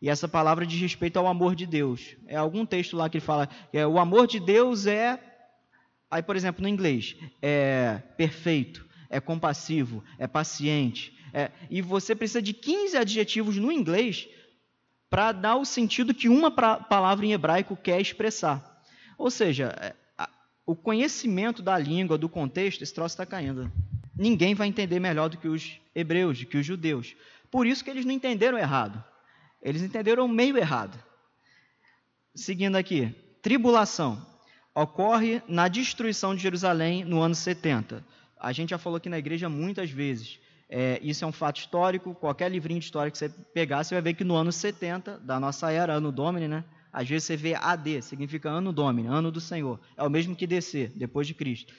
[0.00, 2.16] E essa palavra diz respeito ao amor de Deus.
[2.26, 5.18] É algum texto lá que fala é, o amor de Deus é.
[6.10, 11.14] Aí, por exemplo, no inglês, é perfeito, é compassivo, é paciente.
[11.34, 14.28] É, e você precisa de 15 adjetivos no inglês
[15.10, 18.82] para dar o sentido que uma palavra em hebraico quer expressar.
[19.18, 19.94] Ou seja, é,
[20.64, 23.70] o conhecimento da língua, do contexto, esse troço está caindo.
[24.14, 27.16] Ninguém vai entender melhor do que os hebreus, do que os judeus.
[27.50, 29.02] Por isso que eles não entenderam errado.
[29.62, 30.98] Eles entenderam meio errado.
[32.34, 34.24] Seguindo aqui, tribulação
[34.74, 38.04] ocorre na destruição de Jerusalém no ano 70.
[38.38, 40.38] A gente já falou aqui na igreja muitas vezes.
[40.68, 42.14] É, isso é um fato histórico.
[42.14, 45.40] Qualquer livrinho de história que você pegar, você vai ver que no ano 70 da
[45.40, 46.64] nossa era, ano Domini, né?
[46.92, 49.80] Às vezes você vê AD, significa ano Domini, ano do Senhor.
[49.96, 51.74] É o mesmo que DC, depois de Cristo.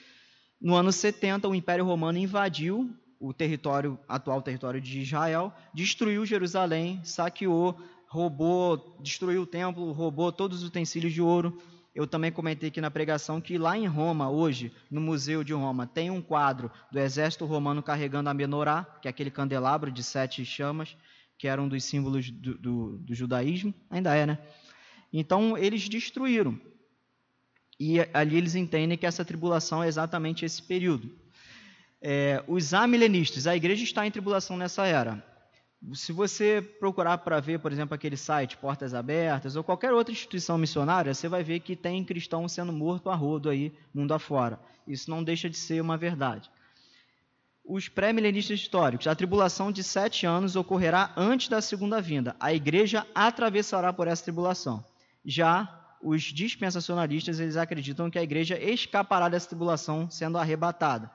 [0.60, 7.04] No ano 70, o Império Romano invadiu o território, atual território de Israel, destruiu Jerusalém,
[7.04, 7.78] saqueou,
[8.08, 11.60] roubou, destruiu o templo, roubou todos os utensílios de ouro.
[11.94, 15.86] Eu também comentei aqui na pregação que lá em Roma, hoje, no Museu de Roma,
[15.86, 20.42] tem um quadro do exército romano carregando a menorá, que é aquele candelabro de sete
[20.44, 20.96] chamas,
[21.36, 23.74] que era um dos símbolos do, do, do judaísmo.
[23.90, 24.38] Ainda é, né?
[25.12, 26.58] Então, eles destruíram.
[27.78, 31.19] E ali eles entendem que essa tribulação é exatamente esse período.
[32.02, 35.22] É, os amilenistas, a igreja está em tribulação nessa era.
[35.94, 40.58] Se você procurar para ver, por exemplo, aquele site Portas Abertas ou qualquer outra instituição
[40.58, 44.60] missionária, você vai ver que tem cristão sendo morto a rodo aí, mundo afora.
[44.86, 46.50] Isso não deixa de ser uma verdade.
[47.64, 52.34] Os pré-milenistas históricos, a tribulação de sete anos ocorrerá antes da segunda vinda.
[52.40, 54.84] A igreja atravessará por essa tribulação.
[55.24, 61.10] Já os dispensacionalistas, eles acreditam que a igreja escapará dessa tribulação sendo arrebatada.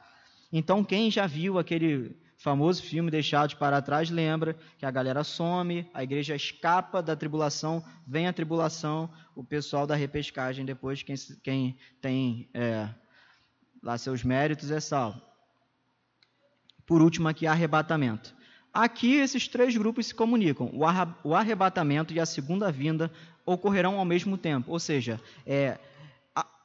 [0.51, 5.89] Então, quem já viu aquele famoso filme Deixados para Trás lembra que a galera some,
[5.93, 11.77] a igreja escapa da tribulação, vem a tribulação, o pessoal da repescagem depois, quem, quem
[12.01, 12.89] tem é,
[13.81, 15.21] lá seus méritos é salvo.
[16.85, 18.35] Por último aqui, arrebatamento.
[18.71, 20.69] Aqui esses três grupos se comunicam.
[21.23, 23.11] O arrebatamento e a segunda vinda
[23.45, 24.71] ocorrerão ao mesmo tempo.
[24.71, 25.79] Ou seja, é,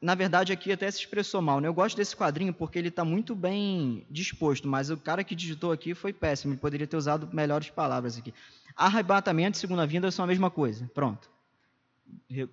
[0.01, 1.61] na verdade, aqui até se expressou mal.
[1.61, 1.69] Né?
[1.69, 5.73] Eu gosto desse quadrinho porque ele está muito bem disposto, mas o cara que digitou
[5.73, 6.55] aqui foi péssimo.
[6.55, 8.33] Ele poderia ter usado melhores palavras aqui.
[8.75, 10.91] Arrebatamento e segunda vinda são a mesma coisa.
[10.95, 11.29] Pronto.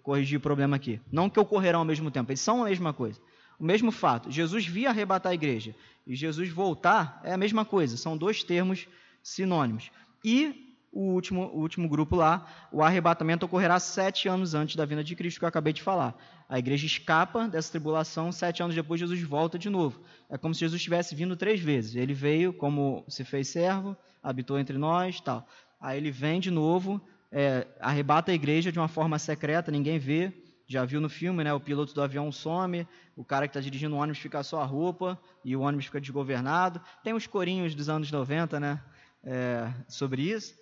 [0.04, 1.00] Corrigi o problema aqui.
[1.10, 3.20] Não que ocorrerão ao mesmo tempo, eles são a mesma coisa.
[3.58, 4.30] O mesmo fato.
[4.30, 5.74] Jesus via arrebatar a igreja
[6.06, 7.96] e Jesus voltar é a mesma coisa.
[7.96, 8.88] São dois termos
[9.24, 9.90] sinônimos.
[10.24, 10.67] E
[10.98, 15.16] o último, o último grupo lá, o arrebatamento ocorrerá sete anos antes da vinda de
[15.16, 16.18] Cristo, que eu acabei de falar.
[16.50, 20.02] A igreja escapa dessa tribulação, sete anos depois Jesus volta de novo.
[20.28, 21.96] É como se Jesus tivesse vindo três vezes.
[21.96, 25.48] Ele veio como se fez servo, habitou entre nós, tal.
[25.80, 27.00] Aí ele vem de novo,
[27.32, 30.34] é, arrebata a igreja de uma forma secreta, ninguém vê.
[30.66, 31.54] Já viu no filme, né?
[31.54, 34.66] O piloto do avião some, o cara que está dirigindo o ônibus fica só a
[34.66, 36.82] roupa e o ônibus fica desgovernado.
[37.04, 38.82] Tem os corinhos dos anos 90, né?
[39.24, 40.56] É, sobre isso.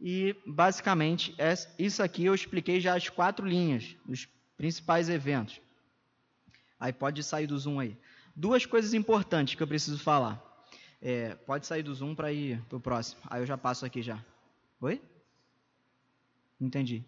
[0.00, 1.34] E, basicamente,
[1.78, 5.60] isso aqui eu expliquei já as quatro linhas, os principais eventos.
[6.78, 7.96] Aí pode sair do Zoom aí.
[8.36, 10.42] Duas coisas importantes que eu preciso falar.
[11.00, 13.20] É, pode sair do Zoom para ir para o próximo.
[13.28, 14.22] Aí eu já passo aqui já.
[14.80, 15.00] Oi?
[16.60, 17.04] Entendi.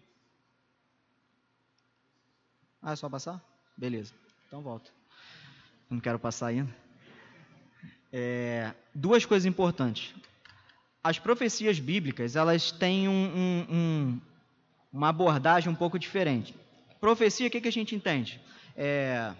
[2.81, 3.43] Ah, é só passar?
[3.75, 4.13] Beleza.
[4.47, 4.91] Então volta.
[5.89, 6.73] Não quero passar ainda.
[8.11, 10.15] É, duas coisas importantes
[11.03, 14.21] as profecias bíblicas elas têm um, um, um,
[14.91, 16.53] uma abordagem um pouco diferente.
[16.99, 18.41] Profecia, o que, que a gente entende?
[18.75, 19.33] É,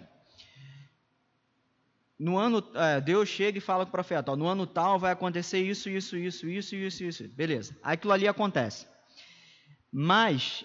[2.18, 5.12] no ano, é, Deus chega e fala com o profeta: ó, no ano tal vai
[5.12, 7.28] acontecer isso, isso, isso, isso, isso, isso.
[7.28, 7.76] Beleza.
[7.82, 8.86] Aquilo ali acontece.
[9.90, 10.64] Mas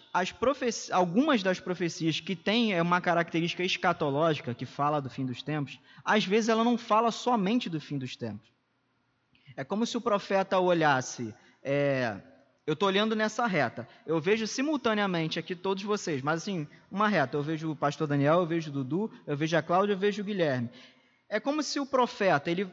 [0.91, 6.25] algumas das profecias que têm uma característica escatológica, que fala do fim dos tempos, às
[6.25, 8.52] vezes ela não fala somente do fim dos tempos.
[9.55, 11.33] É como se o profeta olhasse.
[11.63, 12.17] É,
[12.65, 13.87] eu estou olhando nessa reta.
[14.05, 17.37] Eu vejo simultaneamente aqui todos vocês, mas assim, uma reta.
[17.37, 20.21] Eu vejo o pastor Daniel, eu vejo o Dudu, eu vejo a Cláudia, eu vejo
[20.21, 20.69] o Guilherme.
[21.29, 22.71] É como se o profeta ele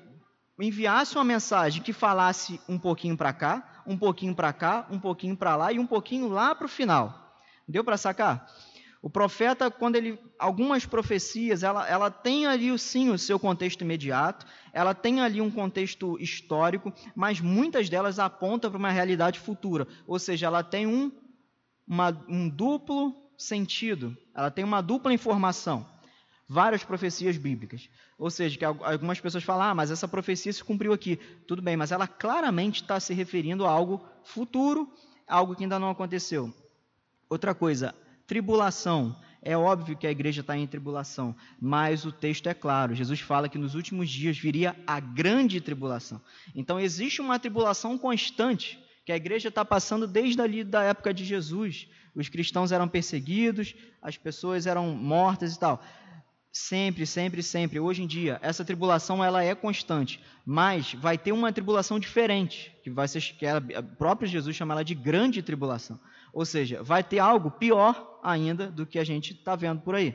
[0.58, 5.36] enviasse uma mensagem que falasse um pouquinho para cá, um pouquinho para cá, um pouquinho
[5.36, 7.34] para lá e um pouquinho lá para o final.
[7.66, 8.46] Deu para sacar?
[9.02, 10.18] O profeta, quando ele.
[10.38, 15.50] Algumas profecias, ela, ela tem ali sim o seu contexto imediato, ela tem ali um
[15.50, 19.86] contexto histórico, mas muitas delas apontam para uma realidade futura.
[20.06, 21.10] Ou seja, ela tem um,
[21.86, 25.86] uma, um duplo sentido, ela tem uma dupla informação.
[26.46, 27.88] Várias profecias bíblicas.
[28.18, 31.16] Ou seja, que algumas pessoas falam, ah, mas essa profecia se cumpriu aqui.
[31.46, 34.92] Tudo bem, mas ela claramente está se referindo a algo futuro,
[35.26, 36.52] algo que ainda não aconteceu.
[37.30, 37.94] Outra coisa,
[38.30, 39.16] Tribulação.
[39.42, 42.94] É óbvio que a igreja está em tribulação, mas o texto é claro.
[42.94, 46.20] Jesus fala que nos últimos dias viria a grande tribulação.
[46.54, 51.24] Então existe uma tribulação constante que a igreja está passando desde ali da época de
[51.24, 51.88] Jesus.
[52.14, 55.82] Os cristãos eram perseguidos, as pessoas eram mortas e tal.
[56.52, 57.80] Sempre, sempre, sempre.
[57.80, 62.90] Hoje em dia, essa tribulação ela é constante, mas vai ter uma tribulação diferente, que
[62.90, 65.98] vai ser que ela, o próprio Jesus chama ela de grande tribulação.
[66.32, 70.14] Ou seja, vai ter algo pior ainda do que a gente está vendo por aí.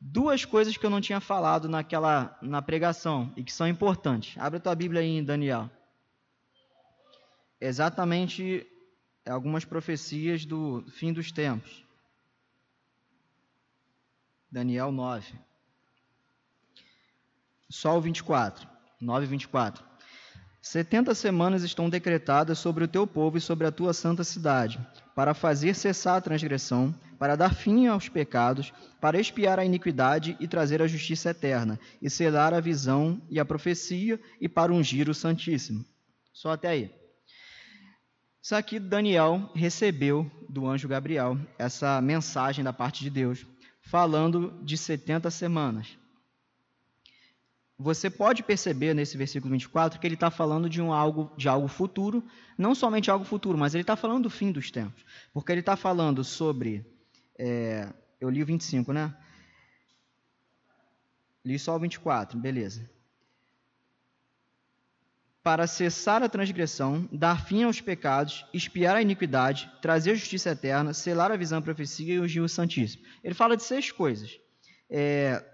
[0.00, 4.36] Duas coisas que eu não tinha falado naquela na pregação e que são importantes.
[4.38, 5.70] Abre a tua Bíblia aí Daniel.
[7.60, 8.66] Exatamente
[9.26, 11.84] algumas profecias do fim dos tempos.
[14.50, 15.34] Daniel 9.
[17.70, 18.68] Só o 24.
[19.00, 19.84] 9 e 24.
[20.64, 24.80] Setenta semanas estão decretadas sobre o teu povo e sobre a tua santa cidade,
[25.14, 30.48] para fazer cessar a transgressão, para dar fim aos pecados, para expiar a iniquidade e
[30.48, 35.14] trazer a justiça eterna, e selar a visão e a profecia, e para ungir o
[35.14, 35.84] Santíssimo.
[36.32, 36.90] Só até aí.
[38.42, 43.46] Isso aqui Daniel recebeu do anjo Gabriel, essa mensagem da parte de Deus,
[43.82, 46.03] falando de 70 semanas
[47.78, 51.66] você pode perceber nesse versículo 24 que ele está falando de, um algo, de algo
[51.66, 52.24] futuro,
[52.56, 55.04] não somente algo futuro, mas ele está falando do fim dos tempos.
[55.32, 56.86] Porque ele está falando sobre.
[57.36, 59.14] É, eu li o 25, né?
[61.44, 62.88] Li só o 24, beleza.
[65.42, 70.94] Para cessar a transgressão, dar fim aos pecados, espiar a iniquidade, trazer a justiça eterna,
[70.94, 73.04] selar a visão, a profecia e ungir o Santíssimo.
[73.22, 74.38] Ele fala de seis coisas.
[74.88, 75.44] É,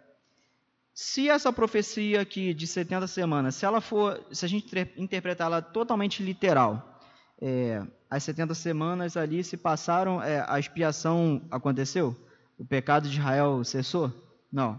[1.01, 4.66] se essa profecia aqui de 70 semanas, se ela for, se a gente
[4.98, 7.01] interpretá-la totalmente literal,
[7.40, 12.14] é, as 70 semanas ali se passaram, é, a expiação aconteceu?
[12.59, 14.12] O pecado de Israel cessou?
[14.53, 14.78] Não.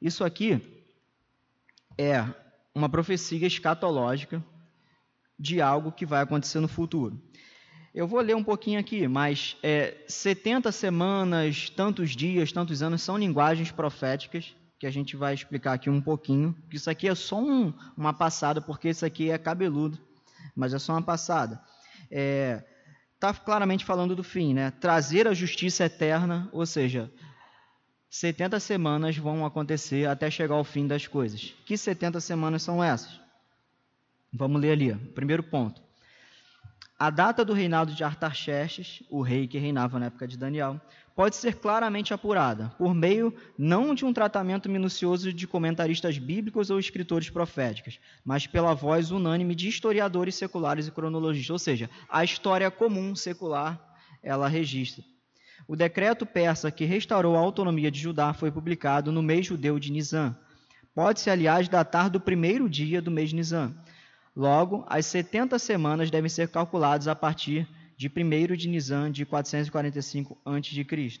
[0.00, 0.58] Isso aqui
[1.98, 2.24] é
[2.74, 4.42] uma profecia escatológica
[5.38, 7.20] de algo que vai acontecer no futuro.
[7.94, 13.18] Eu vou ler um pouquinho aqui, mas é, 70 semanas, tantos dias, tantos anos, são
[13.18, 16.56] linguagens proféticas que a gente vai explicar aqui um pouquinho.
[16.72, 19.98] Isso aqui é só um, uma passada, porque isso aqui é cabeludo,
[20.56, 21.60] mas é só uma passada.
[22.04, 22.64] Está é,
[23.20, 24.70] tá claramente falando do fim, né?
[24.70, 27.12] Trazer a justiça eterna, ou seja,
[28.08, 31.54] 70 semanas vão acontecer até chegar ao fim das coisas.
[31.66, 33.20] Que 70 semanas são essas?
[34.32, 34.94] Vamos ler ali.
[34.94, 35.82] Primeiro ponto.
[36.98, 40.80] A data do reinado de Artaxerxes, o rei que reinava na época de Daniel,
[41.20, 46.80] pode ser claramente apurada, por meio não de um tratamento minucioso de comentaristas bíblicos ou
[46.80, 52.70] escritores proféticos, mas pela voz unânime de historiadores seculares e cronologistas, ou seja, a história
[52.70, 53.78] comum secular
[54.22, 55.04] ela registra.
[55.68, 59.92] O decreto persa que restaurou a autonomia de Judá foi publicado no mês judeu de
[59.92, 60.34] Nisan.
[60.94, 63.74] Pode-se, aliás, datar do primeiro dia do mês Nisan
[64.34, 67.68] Logo, as 70 semanas devem ser calculadas a partir
[68.00, 71.20] de 1 de Nisan de 445 a.C.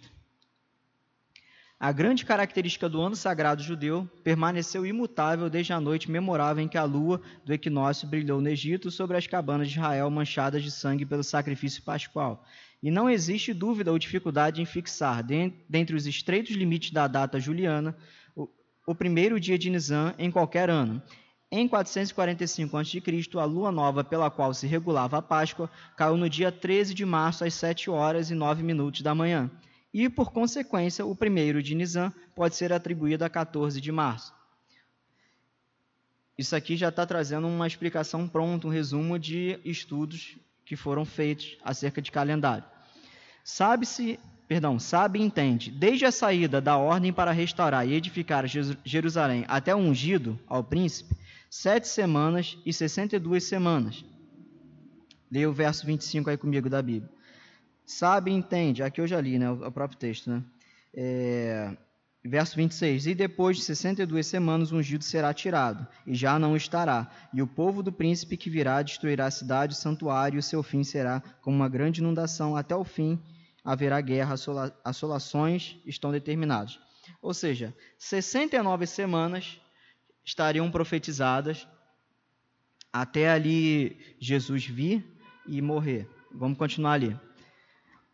[1.78, 6.78] A grande característica do ano sagrado judeu permaneceu imutável desde a noite memorável em que
[6.78, 11.04] a lua do equinócio brilhou no Egito sobre as cabanas de Israel manchadas de sangue
[11.04, 12.46] pelo sacrifício pascual.
[12.82, 15.22] E não existe dúvida ou dificuldade em fixar,
[15.68, 17.94] dentre os estreitos limites da data juliana,
[18.86, 21.02] o, primeiro dia de Nisan em qualquer ano,
[21.50, 23.02] em 445 a.C.,
[23.38, 27.44] a lua nova pela qual se regulava a Páscoa caiu no dia 13 de março
[27.44, 29.50] às 7 horas e 9 minutos da manhã,
[29.92, 34.32] e, por consequência, o primeiro de Nisan pode ser atribuído a 14 de março.
[36.38, 41.58] Isso aqui já está trazendo uma explicação pronta, um resumo de estudos que foram feitos
[41.64, 42.64] acerca de calendário.
[43.42, 48.46] Sabe-se, perdão, sabe e entende, desde a saída da ordem para restaurar e edificar
[48.84, 51.16] Jerusalém até o ungido ao príncipe,
[51.50, 54.04] sete semanas e sessenta e duas semanas.
[55.30, 57.10] Leia o verso 25 aí comigo da Bíblia.
[57.84, 60.44] Sabe entende, aqui eu já li, né, o próprio texto, né?
[60.94, 61.76] É,
[62.24, 67.42] verso 26, e depois de 62 semanas ungido será tirado, e já não estará, e
[67.42, 70.84] o povo do príncipe que virá destruirá a cidade, o santuário, e o seu fim
[70.84, 73.20] será como uma grande inundação, até o fim
[73.64, 74.34] haverá guerra,
[74.84, 76.78] assolações estão determinados.
[77.20, 79.60] Ou seja, 69 semanas
[80.24, 81.66] estariam profetizadas
[82.92, 85.04] até ali Jesus vir
[85.46, 86.08] e morrer.
[86.32, 87.18] Vamos continuar ali.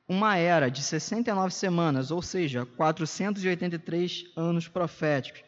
[0.09, 5.43] Uma era de 69 semanas, ou seja, 483 anos proféticos.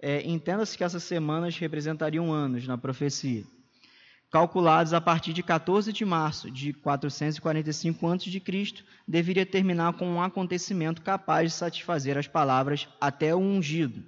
[0.00, 3.44] É, Entenda-se que essas semanas representariam anos na profecia.
[4.30, 11.02] Calculados a partir de 14 de março de 445 a.C., deveria terminar com um acontecimento
[11.02, 14.04] capaz de satisfazer as palavras até o ungido.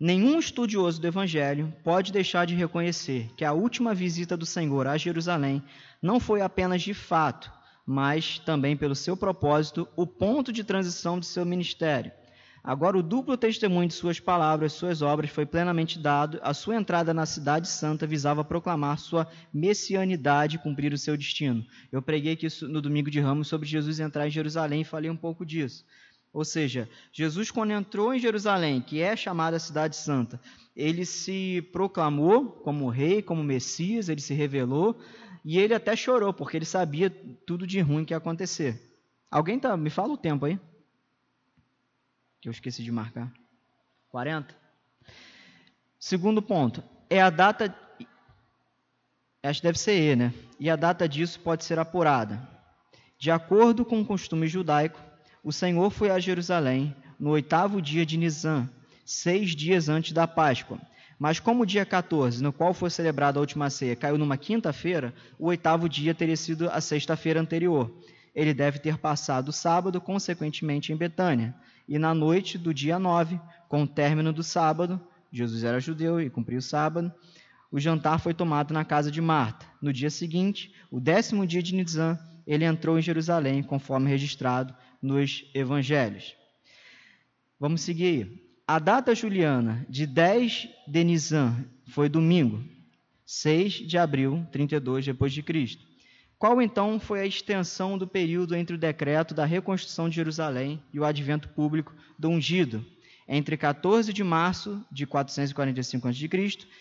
[0.00, 4.96] Nenhum estudioso do Evangelho pode deixar de reconhecer que a última visita do Senhor a
[4.96, 5.60] Jerusalém
[6.00, 7.50] não foi apenas de fato,
[7.84, 12.12] mas também pelo seu propósito, o ponto de transição de seu ministério.
[12.62, 16.38] Agora, o duplo testemunho de suas palavras, suas obras, foi plenamente dado.
[16.42, 21.64] A sua entrada na Cidade Santa visava proclamar sua messianidade e cumprir o seu destino.
[21.90, 25.16] Eu preguei aqui no domingo de Ramos sobre Jesus entrar em Jerusalém e falei um
[25.16, 25.84] pouco disso.
[26.32, 30.40] Ou seja, Jesus, quando entrou em Jerusalém, que é chamada Cidade Santa,
[30.76, 35.00] ele se proclamou como rei, como Messias, ele se revelou
[35.44, 37.10] e ele até chorou, porque ele sabia
[37.46, 38.80] tudo de ruim que ia acontecer.
[39.30, 40.58] Alguém tá, me fala o tempo aí?
[42.40, 43.32] Que eu esqueci de marcar.
[44.10, 44.54] 40?
[45.98, 47.74] Segundo ponto, é a data
[49.42, 50.34] Acho que deve ser E, né?
[50.58, 52.46] E a data disso pode ser apurada.
[53.18, 55.00] De acordo com o costume judaico,
[55.48, 58.68] o Senhor foi a Jerusalém no oitavo dia de Nisan,
[59.02, 60.78] seis dias antes da Páscoa.
[61.18, 65.14] Mas como o dia 14, no qual foi celebrada a última ceia, caiu numa quinta-feira,
[65.38, 67.90] o oitavo dia teria sido a sexta-feira anterior.
[68.34, 71.54] Ele deve ter passado o sábado, consequentemente, em Betânia.
[71.88, 73.40] E na noite do dia 9,
[73.70, 75.00] com o término do sábado,
[75.32, 77.10] Jesus era judeu e cumpriu o sábado,
[77.72, 79.64] o jantar foi tomado na casa de Marta.
[79.80, 85.44] No dia seguinte, o décimo dia de Nisan, ele entrou em Jerusalém, conforme registrado nos
[85.54, 86.34] evangelhos.
[87.58, 88.44] Vamos seguir.
[88.66, 92.62] A data juliana de 10 de Nisan foi domingo,
[93.24, 95.88] 6 de abril, 32 depois de Cristo.
[96.38, 101.00] Qual então foi a extensão do período entre o decreto da reconstrução de Jerusalém e
[101.00, 102.84] o advento público do ungido?
[103.26, 106.28] Entre 14 de março de 445 a.C.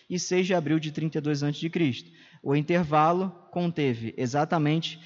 [0.09, 1.71] e 6 de abril de 32 a.C.
[2.43, 4.99] O intervalo conteve exatamente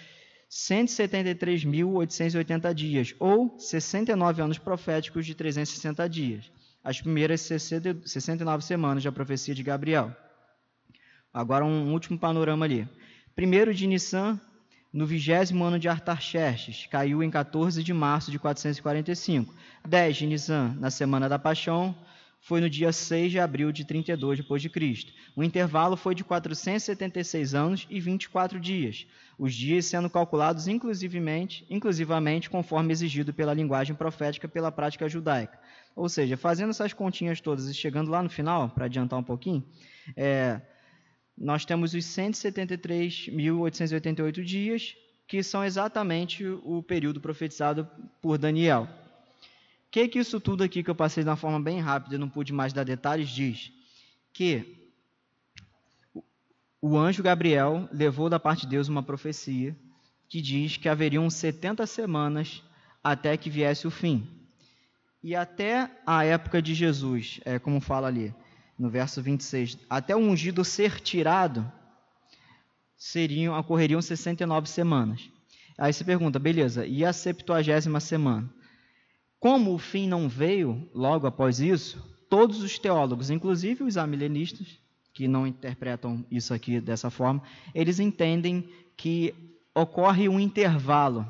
[0.51, 6.51] 173.880 dias, ou 69 anos proféticos de 360 dias,
[6.83, 10.13] as primeiras 69 semanas da profecia de Gabriel.
[11.33, 12.85] Agora um último panorama ali.
[13.33, 14.37] Primeiro de Nissan,
[14.91, 19.55] no vigésimo ano de Artaxerxes, caiu em 14 de março de 445.
[19.87, 21.95] 10 de Nissan, na semana da Paixão,
[22.41, 25.13] foi no dia 6 de abril de 32 depois de Cristo.
[25.35, 29.05] O intervalo foi de 476 anos e 24 dias,
[29.37, 35.59] os dias sendo calculados inclusivamente, inclusivamente conforme exigido pela linguagem profética pela prática judaica.
[35.95, 39.63] Ou seja, fazendo essas continhas todas e chegando lá no final, para adiantar um pouquinho,
[40.17, 40.59] é,
[41.37, 44.95] nós temos os 173.888 dias,
[45.27, 47.87] que são exatamente o período profetizado
[48.19, 48.87] por Daniel
[49.91, 52.53] que que isso tudo aqui que eu passei de uma forma bem rápida, não pude
[52.53, 53.73] mais dar detalhes, diz?
[54.31, 54.89] Que
[56.81, 59.75] o anjo Gabriel levou da parte de Deus uma profecia
[60.29, 62.63] que diz que haveriam 70 semanas
[63.03, 64.25] até que viesse o fim.
[65.21, 68.33] E até a época de Jesus, é como fala ali
[68.79, 71.69] no verso 26, até o ungido ser tirado,
[72.97, 75.29] seriam ocorreriam 69 semanas.
[75.77, 78.60] Aí se pergunta, beleza, e a 70 semana?
[79.41, 84.79] Como o fim não veio logo após isso, todos os teólogos, inclusive os amilenistas,
[85.11, 87.41] que não interpretam isso aqui dessa forma,
[87.73, 89.33] eles entendem que
[89.73, 91.25] ocorre um intervalo,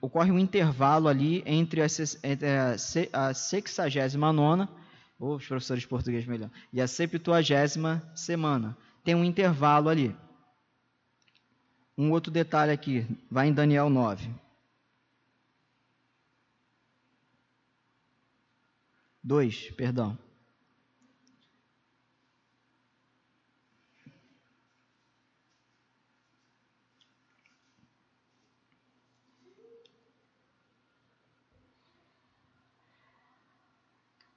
[0.00, 1.86] ocorre um intervalo ali entre a,
[3.12, 4.70] a sexagésima nona,
[5.20, 8.74] ou os professores de português melhor, e a septuagésima semana.
[9.04, 10.16] Tem um intervalo ali.
[11.96, 14.30] Um outro detalhe aqui, vai em Daniel 9.
[19.22, 20.18] 2, perdão.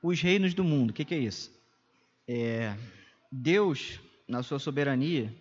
[0.04, 1.52] Os reinos do mundo, o que, que, é isso?
[2.28, 2.78] É,
[3.32, 5.36] Deus, na sua soberania,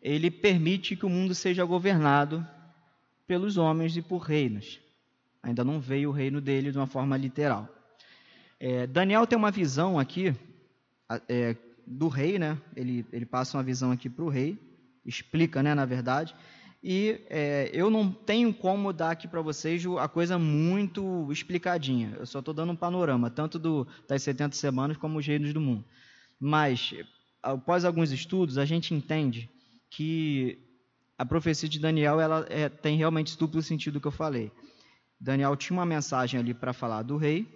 [0.00, 2.46] ele permite que o mundo seja governado
[3.26, 4.80] pelos homens e por reinos.
[5.42, 7.75] Ainda não veio o reino dele de uma forma literal.
[8.58, 10.34] É, Daniel tem uma visão aqui
[11.28, 12.58] é, do rei, né?
[12.74, 14.58] Ele, ele passa uma visão aqui para o rei,
[15.04, 16.34] explica, né, na verdade.
[16.82, 22.16] E é, eu não tenho como dar aqui para vocês a coisa muito explicadinha.
[22.18, 25.60] Eu só estou dando um panorama, tanto do, das 70 semanas como os reinos do
[25.60, 25.84] mundo.
[26.38, 26.94] Mas,
[27.42, 29.50] após alguns estudos, a gente entende
[29.90, 30.58] que
[31.18, 34.52] a profecia de Daniel ela é, tem realmente duplo sentido que eu falei.
[35.18, 37.48] Daniel tinha uma mensagem ali para falar do rei,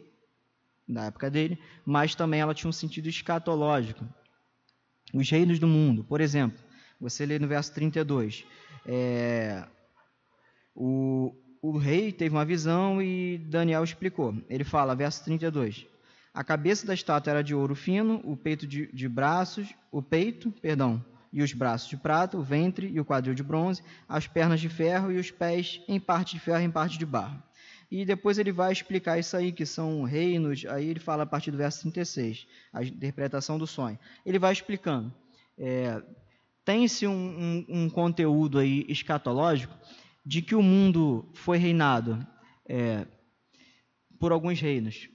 [0.93, 4.05] da época dele, mas também ela tinha um sentido escatológico.
[5.13, 6.59] Os reinos do mundo, por exemplo,
[7.01, 8.45] você lê no verso 32,
[8.87, 9.65] é,
[10.75, 14.35] o, o rei teve uma visão e Daniel explicou.
[14.49, 15.87] Ele fala, verso 32,
[16.33, 20.53] a cabeça da estátua era de ouro fino, o peito de, de braços, o peito,
[20.53, 24.61] perdão, e os braços de prata, o ventre e o quadril de bronze, as pernas
[24.61, 27.43] de ferro e os pés em parte de ferro e em parte de barro.
[27.91, 30.65] E depois ele vai explicar isso aí, que são reinos.
[30.67, 33.99] Aí ele fala a partir do verso 36, a interpretação do sonho.
[34.25, 35.13] Ele vai explicando.
[35.59, 36.01] É,
[36.65, 39.77] Tem-se um, um, um, conteúdo aí escatológico
[40.25, 42.25] de que o mundo foi reinado
[42.65, 43.07] é,
[44.21, 45.09] por alguns reinos.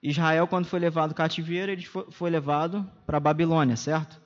[0.00, 4.22] Israel, quando foi levado cativeiro, ele foi, foi levado para a Babilônia, certo?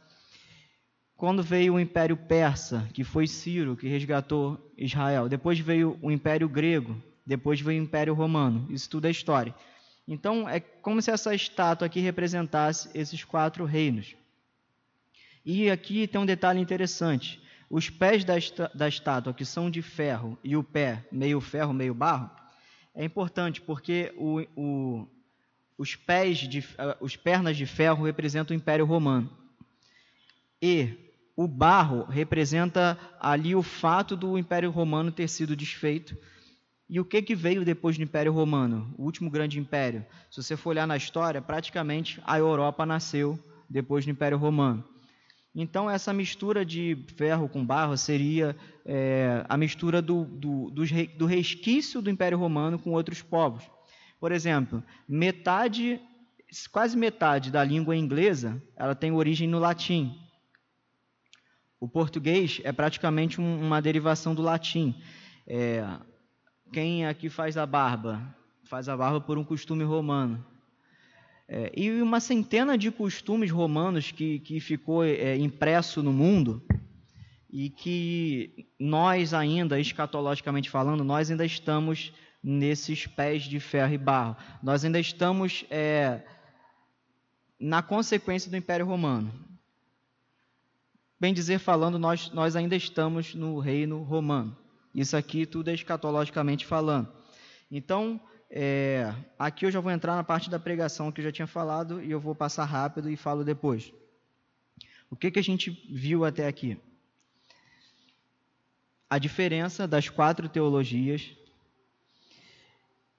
[1.17, 5.29] Quando veio o Império Persa, que foi Ciro que resgatou Israel.
[5.29, 7.01] Depois veio o Império Grego,
[7.31, 8.67] depois veio o Império Romano.
[8.71, 9.55] Isso tudo é história.
[10.07, 14.17] Então, é como se essa estátua aqui representasse esses quatro reinos.
[15.47, 17.41] E aqui tem um detalhe interessante.
[17.71, 18.35] Os pés da,
[18.75, 22.29] da estátua, que são de ferro, e o pé meio ferro, meio barro,
[22.93, 25.09] é importante porque o, o,
[25.79, 26.65] os pés, de,
[27.01, 29.31] os pernas de ferro representam o Império Romano.
[30.61, 30.95] E
[31.37, 36.17] o barro representa ali o fato do Império Romano ter sido desfeito.
[36.93, 38.93] E o que, que veio depois do Império Romano?
[38.99, 40.05] O último grande império.
[40.29, 43.39] Se você for olhar na história, praticamente a Europa nasceu
[43.69, 44.85] depois do Império Romano.
[45.55, 52.03] Então, essa mistura de ferro com barro seria é, a mistura do, do, do, resquício
[52.03, 53.63] do Império Romano com outros povos.
[54.19, 56.01] Por exemplo, metade,
[56.73, 60.13] quase metade da língua inglesa, ela tem origem no latim.
[61.79, 65.01] O português é praticamente um, uma derivação do latim.
[65.47, 65.85] É,
[66.73, 68.23] quem aqui faz a barba?
[68.65, 70.45] Faz a barba por um costume romano.
[71.49, 76.63] É, e uma centena de costumes romanos que, que ficou é, impresso no mundo
[77.53, 82.13] e que nós ainda, escatologicamente falando, nós ainda estamos
[82.43, 84.37] nesses pés de ferro e barro.
[84.63, 86.23] Nós ainda estamos é,
[87.59, 89.35] na consequência do Império Romano.
[91.19, 94.57] Bem dizer falando, nós, nós ainda estamos no reino romano.
[94.95, 97.09] Isso aqui tudo é escatologicamente falando.
[97.71, 98.21] Então,
[98.51, 102.03] é, aqui eu já vou entrar na parte da pregação que eu já tinha falado
[102.03, 103.93] e eu vou passar rápido e falo depois.
[105.09, 106.77] O que, que a gente viu até aqui?
[109.09, 111.31] A diferença das quatro teologias.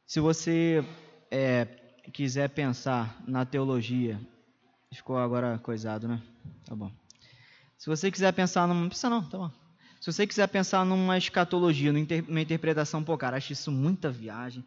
[0.05, 0.83] Se você
[1.29, 1.65] é,
[2.13, 4.19] quiser pensar na teologia,
[4.91, 6.21] ficou agora coisado, né?
[6.65, 6.91] Tá bom.
[7.77, 8.81] Se você quiser pensar numa.
[8.81, 9.60] Não precisa não, tá bom.
[10.01, 14.65] Se você quiser pensar numa escatologia, numa interpretação, pô, cara, acho isso muita viagem.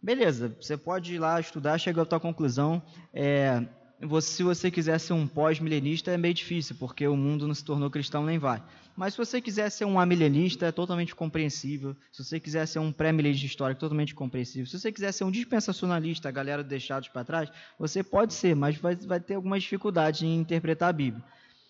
[0.00, 2.82] Beleza, você pode ir lá estudar, chegar à tua conclusão.
[3.14, 3.64] É,
[3.98, 7.64] você, se você quiser ser um pós-milenista, é meio difícil, porque o mundo não se
[7.64, 8.62] tornou cristão, nem vai.
[8.94, 11.96] Mas se você quiser ser um amilenista, é totalmente compreensível.
[12.12, 14.66] Se você quiser ser um pré-milenista histórico, totalmente compreensível.
[14.66, 18.76] Se você quiser ser um dispensacionalista, a galera deixados para trás, você pode ser, mas
[18.76, 21.24] vai, vai ter algumas dificuldades em interpretar a Bíblia.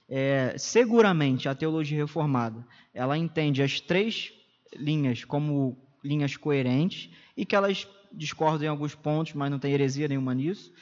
[0.09, 4.33] É, seguramente, a teologia reformada, ela entende as três
[4.75, 10.09] linhas como linhas coerentes e que elas discorda em alguns pontos, mas não tem heresia
[10.09, 10.73] nenhuma nisso,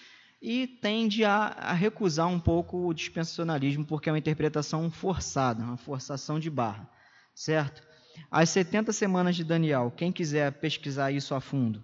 [0.41, 5.77] e tende a, a recusar um pouco o dispensacionalismo, porque é uma interpretação forçada, uma
[5.77, 6.89] forçação de barra,
[7.35, 7.83] certo?
[8.31, 11.83] As 70 semanas de Daniel, quem quiser pesquisar isso a fundo,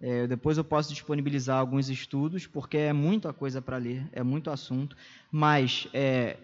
[0.00, 4.48] é, depois eu posso disponibilizar alguns estudos, porque é muita coisa para ler, é muito
[4.50, 4.96] assunto,
[5.30, 6.36] mas é,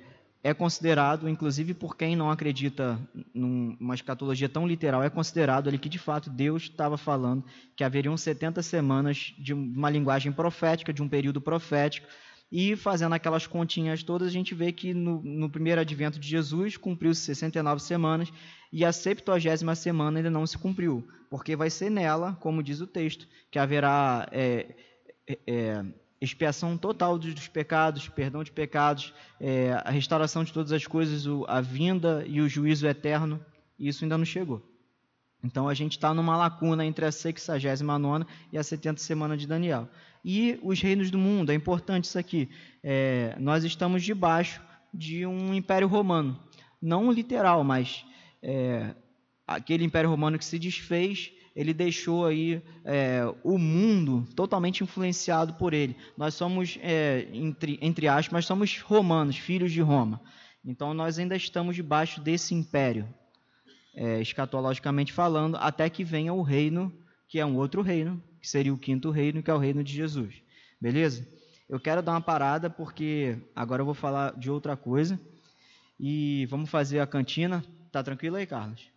[0.44, 3.00] é considerado, inclusive por quem não acredita
[3.32, 7.42] numa escatologia tão literal, é considerado ali que de fato Deus estava falando
[7.74, 12.06] que haveriam 70 semanas de uma linguagem profética, de um período profético,
[12.52, 16.76] e fazendo aquelas continhas todas, a gente vê que no, no primeiro advento de Jesus
[16.76, 18.30] cumpriu-se 69 semanas
[18.70, 22.86] e a 70 semana ainda não se cumpriu, porque vai ser nela, como diz o
[22.86, 24.28] texto, que haverá.
[24.30, 24.76] É,
[25.46, 25.82] é,
[26.24, 31.44] expiação total dos pecados, perdão de pecados, é, a restauração de todas as coisas, o,
[31.48, 33.40] a vinda e o juízo eterno,
[33.78, 34.62] isso ainda não chegou.
[35.44, 39.88] Então a gente está numa lacuna entre a 69 e a 70 semana de Daniel.
[40.24, 42.48] E os reinos do mundo, é importante isso aqui.
[42.82, 44.62] É, nós estamos debaixo
[44.92, 46.40] de um império romano.
[46.80, 48.06] Não literal, mas
[48.42, 48.94] é,
[49.46, 55.72] aquele império romano que se desfez ele deixou aí é, o mundo totalmente influenciado por
[55.72, 55.96] ele.
[56.16, 60.20] Nós somos, é, entre, entre aspas, somos romanos, filhos de Roma.
[60.64, 63.08] Então nós ainda estamos debaixo desse império,
[63.94, 66.92] é, escatologicamente falando, até que venha o reino,
[67.28, 69.92] que é um outro reino, que seria o quinto reino, que é o reino de
[69.92, 70.42] Jesus.
[70.80, 71.26] Beleza?
[71.68, 75.18] Eu quero dar uma parada porque agora eu vou falar de outra coisa.
[75.98, 77.64] E vamos fazer a cantina.
[77.90, 78.90] Tá tranquilo aí, Carlos?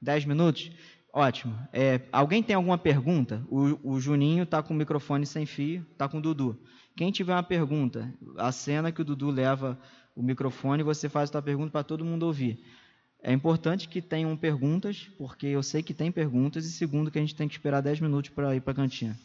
[0.00, 0.70] Dez minutos?
[1.16, 1.58] Ótimo.
[1.72, 3.42] É, alguém tem alguma pergunta?
[3.48, 6.60] O, o Juninho está com o microfone sem fio, está com o Dudu.
[6.94, 9.80] Quem tiver uma pergunta, a cena que o Dudu leva
[10.14, 12.62] o microfone, você faz a sua pergunta para todo mundo ouvir.
[13.22, 17.22] É importante que tenham perguntas, porque eu sei que tem perguntas, e segundo, que a
[17.22, 19.18] gente tem que esperar 10 minutos para ir para a cantina.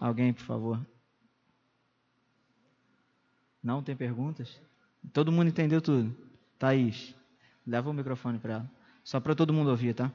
[0.00, 0.86] Alguém, por favor?
[3.62, 4.58] Não tem perguntas?
[5.12, 6.16] Todo mundo entendeu tudo?
[6.58, 7.14] Thaís,
[7.66, 8.83] leva o microfone para ela.
[9.04, 10.10] Só para todo mundo ouvir, tá?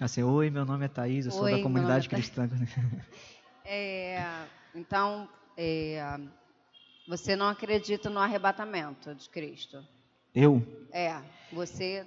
[0.00, 2.48] Assim, oi, meu nome é Thaís, eu sou da comunidade é cristã.
[3.68, 4.46] É,
[4.76, 6.20] então, é,
[7.08, 9.84] você não acredita no arrebatamento de Cristo?
[10.32, 10.64] Eu?
[10.92, 11.20] É,
[11.52, 12.06] você,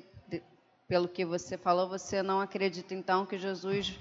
[0.88, 4.00] pelo que você falou, você não acredita então que Jesus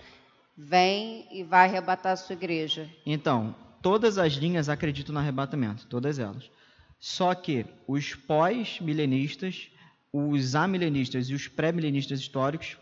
[0.57, 2.89] vem e vai arrebatar a sua igreja.
[3.05, 6.51] Então, todas as linhas acreditam no arrebatamento, todas elas.
[6.99, 9.71] Só que os pós-milenistas,
[10.13, 12.77] os amilenistas e os pré-milenistas históricos,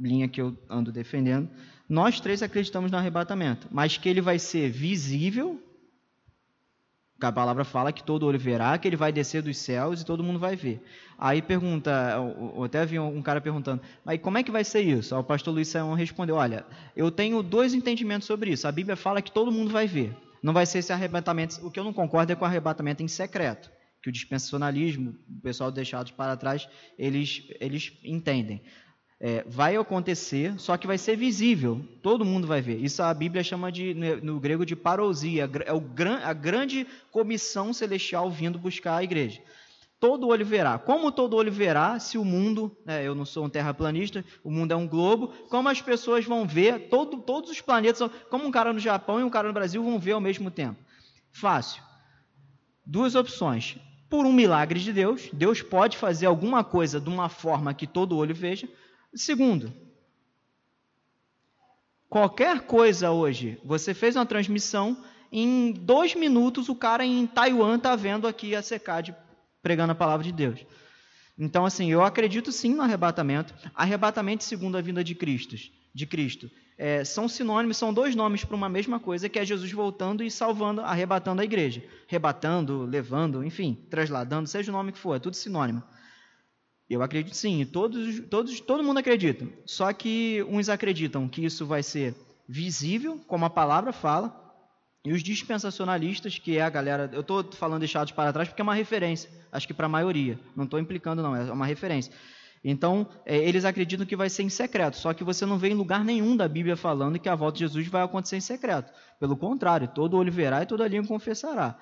[0.00, 1.50] linha que eu ando defendendo,
[1.88, 5.60] nós três acreditamos no arrebatamento, mas que ele vai ser visível,
[7.20, 10.22] a palavra fala que todo olho verá, que ele vai descer dos céus e todo
[10.22, 10.80] mundo vai ver.
[11.18, 12.14] Aí pergunta,
[12.54, 15.16] eu até vi um cara perguntando, mas como é que vai ser isso?
[15.16, 16.64] Aí o pastor Luiz Saião respondeu, olha,
[16.94, 18.68] eu tenho dois entendimentos sobre isso.
[18.68, 20.14] A Bíblia fala que todo mundo vai ver.
[20.42, 21.64] Não vai ser esse arrebatamento.
[21.66, 23.70] O que eu não concordo é com o arrebatamento em secreto,
[24.02, 26.68] que o dispensacionalismo, o pessoal deixado para trás,
[26.98, 28.62] eles, eles entendem.
[29.20, 32.78] É, vai acontecer, só que vai ser visível, todo mundo vai ver.
[32.78, 35.82] Isso a Bíblia chama de, no grego de parousia, é o,
[36.22, 39.42] a grande comissão celestial vindo buscar a igreja.
[40.00, 40.78] Todo olho verá.
[40.78, 44.72] Como todo olho verá se o mundo, né, eu não sou um terraplanista, o mundo
[44.72, 48.72] é um globo, como as pessoas vão ver, todo, todos os planetas, como um cara
[48.72, 50.78] no Japão e um cara no Brasil vão ver ao mesmo tempo?
[51.32, 51.82] Fácil.
[52.86, 53.76] Duas opções.
[54.08, 58.16] Por um milagre de Deus, Deus pode fazer alguma coisa de uma forma que todo
[58.16, 58.68] olho veja.
[59.12, 59.72] Segundo,
[62.08, 64.96] qualquer coisa hoje, você fez uma transmissão,
[65.30, 69.14] em dois minutos o cara em Taiwan está vendo aqui a SECAD
[69.62, 70.64] pregando a palavra de Deus.
[71.38, 73.54] Então, assim, eu acredito sim no arrebatamento.
[73.74, 75.56] Arrebatamento segundo a vinda de Cristo,
[75.94, 76.50] de Cristo.
[76.76, 80.30] É, são sinônimos, são dois nomes para uma mesma coisa, que é Jesus voltando e
[80.30, 81.82] salvando, arrebatando a igreja.
[82.08, 85.82] Arrebatando, levando, enfim, trasladando, seja o nome que for, é tudo sinônimo.
[86.88, 89.46] Eu acredito sim, todos, todos, todo mundo acredita.
[89.66, 92.14] Só que uns acreditam que isso vai ser
[92.48, 94.47] visível, como a palavra fala,
[95.04, 98.64] e os dispensacionalistas, que é a galera, eu estou falando deixados para trás porque é
[98.64, 102.12] uma referência, acho que para a maioria, não estou implicando não, é uma referência.
[102.64, 105.74] Então, é, eles acreditam que vai ser em secreto, só que você não vê em
[105.74, 108.92] lugar nenhum da Bíblia falando que a volta de Jesus vai acontecer em secreto.
[109.20, 111.78] Pelo contrário, todo olho verá e toda língua confessará.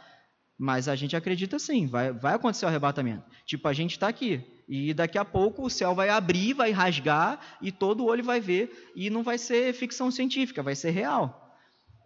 [0.58, 3.24] Mas a gente acredita sim, vai, vai acontecer o arrebatamento.
[3.46, 7.40] Tipo, a gente está aqui, e daqui a pouco o céu vai abrir, vai rasgar,
[7.60, 11.45] e todo olho vai ver, e não vai ser ficção científica, vai ser real.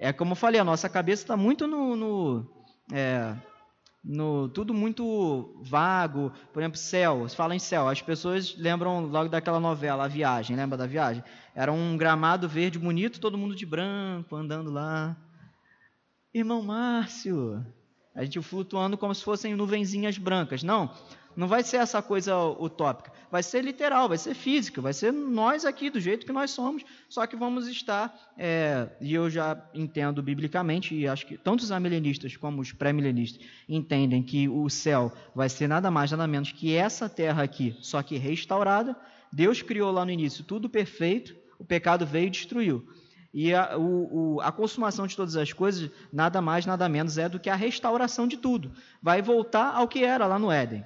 [0.03, 2.51] É como eu falei, a nossa cabeça está muito no, no,
[2.91, 3.37] é,
[4.03, 6.33] no, tudo muito vago.
[6.55, 7.29] Por exemplo, céu.
[7.29, 10.57] Se fala em céu, as pessoas lembram logo daquela novela, A Viagem.
[10.57, 11.23] Lembra da Viagem?
[11.55, 15.15] Era um gramado verde bonito, todo mundo de branco, andando lá.
[16.33, 17.63] Irmão Márcio,
[18.15, 20.63] a gente flutuando como se fossem nuvenzinhas brancas.
[20.63, 20.95] Não,
[21.37, 23.13] não vai ser essa coisa utópica.
[23.31, 26.83] Vai ser literal, vai ser física, vai ser nós aqui, do jeito que nós somos,
[27.09, 31.71] só que vamos estar, é, e eu já entendo biblicamente, e acho que tanto os
[31.71, 36.75] amilenistas como os pré-milenistas entendem que o céu vai ser nada mais, nada menos que
[36.75, 38.97] essa terra aqui, só que restaurada.
[39.33, 42.85] Deus criou lá no início tudo perfeito, o pecado veio e destruiu.
[43.33, 47.29] E a, o, o, a, consumação de todas as coisas, nada mais, nada menos é
[47.29, 48.73] do que a restauração de tudo.
[49.01, 50.85] Vai voltar ao que era lá no Éden.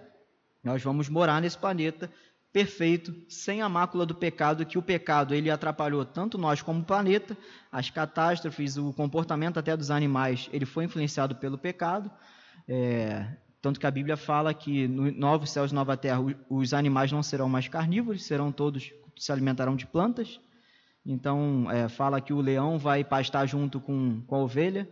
[0.64, 2.10] Nós vamos morar nesse planeta
[2.54, 6.84] perfeito, sem a mácula do pecado, que o pecado ele atrapalhou tanto nós como o
[6.84, 7.36] planeta,
[7.70, 12.08] as catástrofes, o comportamento até dos animais, ele foi influenciado pelo pecado.
[12.68, 13.26] É,
[13.60, 17.24] tanto que a Bíblia fala que no novos céus e nova terra os animais não
[17.24, 20.40] serão mais carnívoros, serão todos se alimentarão de plantas.
[21.04, 24.88] Então é, fala que o leão vai pastar junto com, com a ovelha.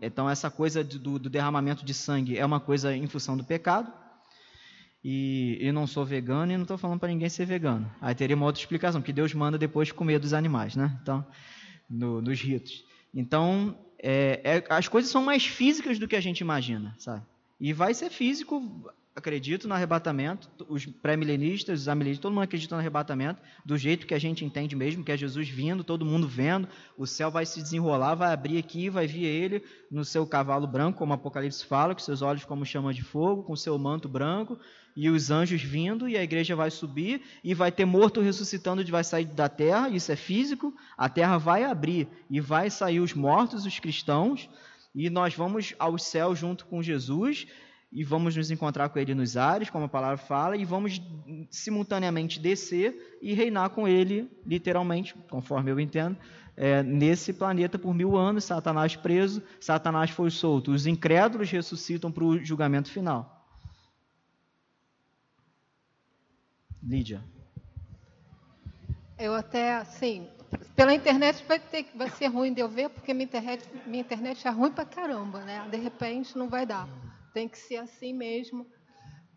[0.00, 3.92] Então essa coisa do, do derramamento de sangue é uma coisa em função do pecado
[5.04, 7.90] e eu não sou vegano e não estou falando para ninguém ser vegano.
[8.00, 10.98] Aí teria uma outra explicação, que Deus manda depois comer dos animais, né?
[11.02, 11.24] Então,
[11.90, 12.84] no, nos ritos.
[13.12, 17.22] Então, é, é, as coisas são mais físicas do que a gente imagina, sabe?
[17.60, 22.80] E vai ser físico acredito no arrebatamento, os pré-milenistas, os amilenistas, todo mundo acredita no
[22.80, 26.68] arrebatamento, do jeito que a gente entende mesmo, que é Jesus vindo, todo mundo vendo,
[26.98, 30.98] o céu vai se desenrolar, vai abrir aqui, vai vir ele no seu cavalo branco,
[30.98, 34.58] como o Apocalipse fala, com seus olhos como chama de fogo, com seu manto branco,
[34.96, 39.04] e os anjos vindo, e a igreja vai subir, e vai ter morto ressuscitando, vai
[39.04, 43.64] sair da terra, isso é físico, a terra vai abrir, e vai sair os mortos,
[43.64, 44.48] os cristãos,
[44.92, 47.46] e nós vamos ao céu junto com Jesus,
[47.94, 51.00] e vamos nos encontrar com ele nos ares, como a palavra fala, e vamos
[51.48, 56.16] simultaneamente descer e reinar com ele, literalmente, conforme eu entendo,
[56.56, 60.72] é, nesse planeta por mil anos, Satanás preso, Satanás foi solto.
[60.72, 63.46] Os incrédulos ressuscitam para o julgamento final.
[66.82, 67.22] Lídia.
[69.16, 70.26] Eu até, assim,
[70.74, 74.46] pela internet vai, ter, vai ser ruim de eu ver, porque minha internet, minha internet
[74.46, 75.64] é ruim pra caramba, né?
[75.70, 76.88] De repente não vai dar
[77.34, 78.66] tem que ser assim mesmo.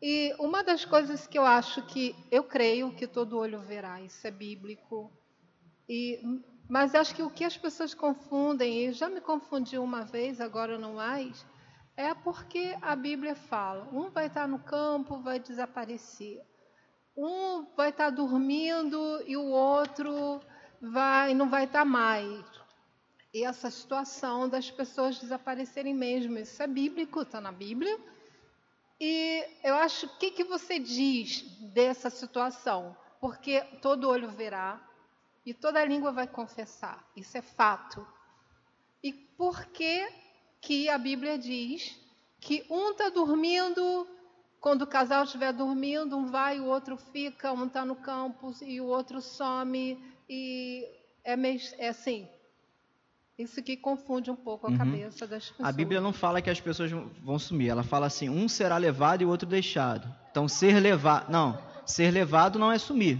[0.01, 4.25] E uma das coisas que eu acho que eu creio que todo olho verá, isso
[4.25, 5.11] é bíblico.
[5.89, 6.21] E
[6.69, 10.77] Mas acho que o que as pessoas confundem, e já me confundi uma vez, agora
[10.77, 11.45] não mais,
[11.95, 16.39] é porque a Bíblia fala: um vai estar no campo, vai desaparecer.
[17.17, 20.39] Um vai estar dormindo e o outro
[20.79, 22.45] vai não vai estar mais.
[23.38, 27.95] E essa situação das pessoas desaparecerem mesmo, isso é bíblico, está na Bíblia.
[28.99, 32.97] E eu acho, o que, que você diz dessa situação?
[33.21, 34.81] Porque todo olho verá
[35.45, 38.03] e toda língua vai confessar, isso é fato.
[39.03, 40.11] E por que,
[40.59, 41.95] que a Bíblia diz
[42.39, 44.07] que um está dormindo,
[44.59, 48.81] quando o casal estiver dormindo, um vai, o outro fica, um está no campus e
[48.81, 50.83] o outro some, e
[51.23, 52.27] é, meio, é assim,
[53.38, 54.77] isso que confunde um pouco a uhum.
[54.77, 55.69] cabeça das pessoas.
[55.69, 59.21] A Bíblia não fala que as pessoas vão sumir, ela fala assim: um será levado
[59.21, 60.11] e o outro deixado.
[60.31, 61.31] Então, ser levado.
[61.31, 63.19] Não, ser levado não é sumir.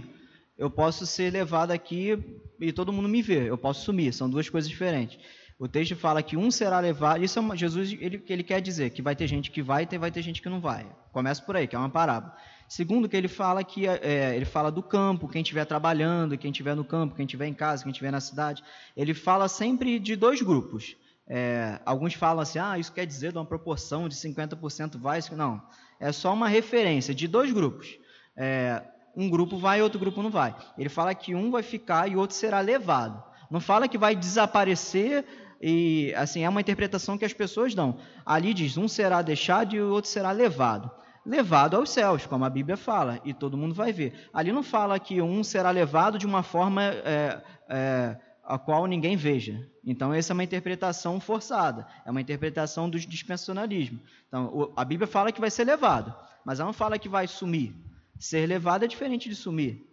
[0.56, 2.18] Eu posso ser levado aqui
[2.60, 5.18] e todo mundo me vê, eu posso sumir, são duas coisas diferentes.
[5.58, 8.90] O texto fala que um será levado, isso é uma, Jesus ele, ele quer dizer
[8.90, 10.86] que vai ter gente que vai e vai ter gente que não vai.
[11.10, 12.32] Começa por aí, que é uma parábola.
[12.68, 16.76] Segundo, que ele fala que é, ele fala do campo, quem estiver trabalhando, quem estiver
[16.76, 18.62] no campo, quem estiver em casa, quem estiver na cidade.
[18.96, 20.96] Ele fala sempre de dois grupos.
[21.26, 25.18] É, alguns falam assim, ah, isso quer dizer de uma proporção de 50% vai.
[25.32, 25.60] Não,
[25.98, 27.98] é só uma referência de dois grupos.
[28.36, 28.80] É,
[29.16, 30.54] um grupo vai e outro grupo não vai.
[30.78, 33.20] Ele fala que um vai ficar e outro será levado.
[33.50, 35.24] Não fala que vai desaparecer
[35.60, 37.98] e assim é uma interpretação que as pessoas dão.
[38.24, 40.90] Ali diz um será deixado e o outro será levado
[41.28, 44.14] levado aos céus, como a Bíblia fala, e todo mundo vai ver.
[44.32, 49.14] Ali não fala que um será levado de uma forma é, é, a qual ninguém
[49.14, 49.68] veja.
[49.84, 54.00] Então, essa é uma interpretação forçada, é uma interpretação do dispensacionalismo.
[54.26, 56.14] Então, a Bíblia fala que vai ser levado,
[56.46, 57.74] mas ela não fala que vai sumir.
[58.18, 59.86] Ser levado é diferente de sumir.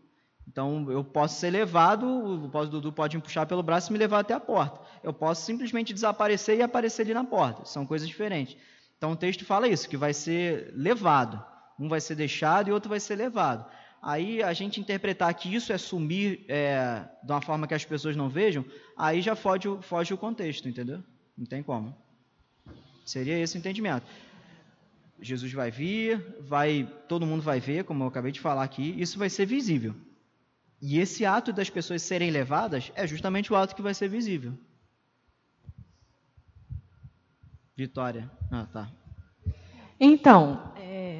[0.48, 4.20] Então, eu posso ser levado, o Dudu pode me puxar pelo braço e me levar
[4.20, 4.80] até a porta.
[5.04, 7.66] Eu posso simplesmente desaparecer e aparecer ali na porta.
[7.66, 8.56] São coisas diferentes.
[8.98, 11.44] Então o texto fala isso, que vai ser levado.
[11.80, 13.66] Um vai ser deixado e outro vai ser levado.
[14.02, 18.16] Aí a gente interpretar que isso é sumir é, de uma forma que as pessoas
[18.16, 18.64] não vejam,
[18.96, 21.04] aí já foge, foge o contexto, entendeu?
[21.36, 21.96] Não tem como.
[23.04, 24.06] Seria esse o entendimento.
[25.20, 29.18] Jesus vai vir, vai, todo mundo vai ver, como eu acabei de falar aqui, isso
[29.18, 29.96] vai ser visível.
[30.88, 34.54] E esse ato das pessoas serem levadas é justamente o ato que vai ser visível.
[37.76, 38.30] Vitória.
[38.52, 38.92] Ah, tá.
[40.00, 41.18] Então, é,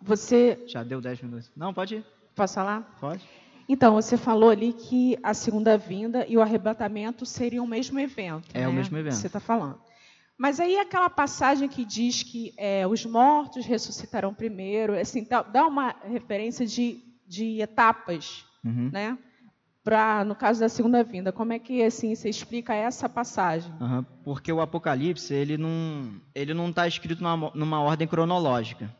[0.00, 0.64] você.
[0.66, 1.52] Já deu 10 minutos.
[1.54, 2.06] Não, pode ir.
[2.34, 2.96] Posso falar?
[2.98, 3.22] Pode.
[3.68, 8.48] Então, você falou ali que a segunda vinda e o arrebatamento seriam o mesmo evento.
[8.54, 8.68] É né?
[8.68, 9.16] o mesmo evento.
[9.16, 9.78] Você está falando.
[10.38, 15.94] Mas aí aquela passagem que diz que é, os mortos ressuscitarão primeiro, assim, dá uma
[16.02, 18.90] referência de, de etapas, uhum.
[18.92, 19.18] né?
[19.84, 21.32] para no caso da segunda vinda.
[21.32, 23.72] Como é que assim você explica essa passagem?
[23.80, 28.94] Uhum, porque o Apocalipse ele não ele não está escrito numa, numa, ordem cronológica.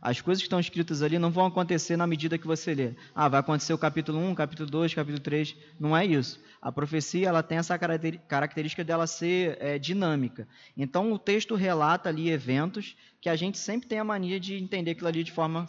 [0.00, 2.94] As coisas que estão escritas ali não vão acontecer na medida que você lê.
[3.14, 5.56] Ah, vai acontecer o capítulo 1, capítulo 2, capítulo 3.
[5.80, 6.40] Não é isso.
[6.62, 10.46] A profecia ela tem essa característica dela ser é, dinâmica.
[10.76, 14.92] Então o texto relata ali eventos que a gente sempre tem a mania de entender
[14.92, 15.66] aquilo ali de forma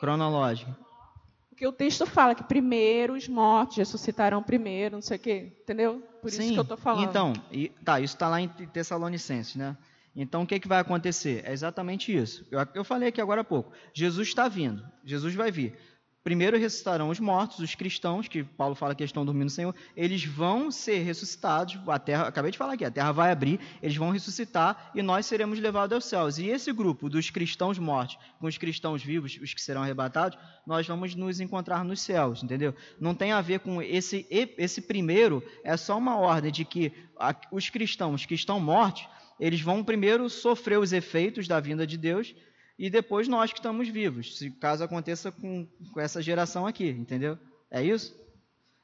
[0.00, 0.76] cronológica.
[1.62, 6.02] Porque o texto fala que primeiro os mortos ressuscitarão primeiro, não sei o quê, entendeu?
[6.20, 7.08] Por Sim, isso que eu estou falando.
[7.08, 9.76] Então, e, tá, isso está lá em Tessalonicenses, né?
[10.14, 11.40] Então, o que, que vai acontecer?
[11.46, 12.44] É exatamente isso.
[12.50, 13.70] Eu, eu falei aqui agora há pouco.
[13.94, 14.84] Jesus está vindo.
[15.04, 15.78] Jesus vai vir.
[16.24, 20.24] Primeiro ressuscitarão os mortos, os cristãos, que Paulo fala que estão dormindo no Senhor, eles
[20.24, 24.10] vão ser ressuscitados, a terra, acabei de falar aqui, a terra vai abrir, eles vão
[24.10, 26.38] ressuscitar e nós seremos levados aos céus.
[26.38, 30.86] E esse grupo dos cristãos mortos com os cristãos vivos, os que serão arrebatados, nós
[30.86, 32.72] vamos nos encontrar nos céus, entendeu?
[33.00, 36.92] Não tem a ver com esse esse primeiro, é só uma ordem de que
[37.50, 39.08] os cristãos que estão mortos,
[39.40, 42.32] eles vão primeiro sofrer os efeitos da vinda de Deus
[42.82, 47.38] e depois nós que estamos vivos, se caso aconteça com, com essa geração aqui, entendeu?
[47.70, 48.12] É isso?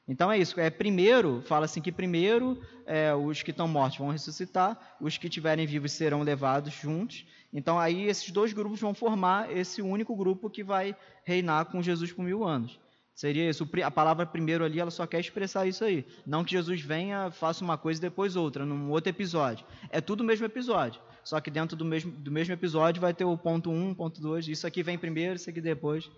[0.07, 0.57] Então é isso.
[0.57, 5.27] É primeiro, fala assim que primeiro é, os que estão mortos vão ressuscitar, os que
[5.27, 7.25] estiverem vivos serão levados juntos.
[7.51, 10.95] Então aí esses dois grupos vão formar esse único grupo que vai
[11.25, 12.79] reinar com Jesus por mil anos.
[13.13, 13.67] Seria isso.
[13.83, 16.07] A palavra primeiro ali, ela só quer expressar isso aí.
[16.25, 19.65] Não que Jesus venha, faça uma coisa e depois outra, num outro episódio.
[19.89, 21.01] É tudo o mesmo episódio.
[21.29, 24.47] Só que dentro do mesmo, do mesmo episódio vai ter o ponto 1, ponto 2.
[24.47, 26.09] Isso aqui vem primeiro, isso aqui depois.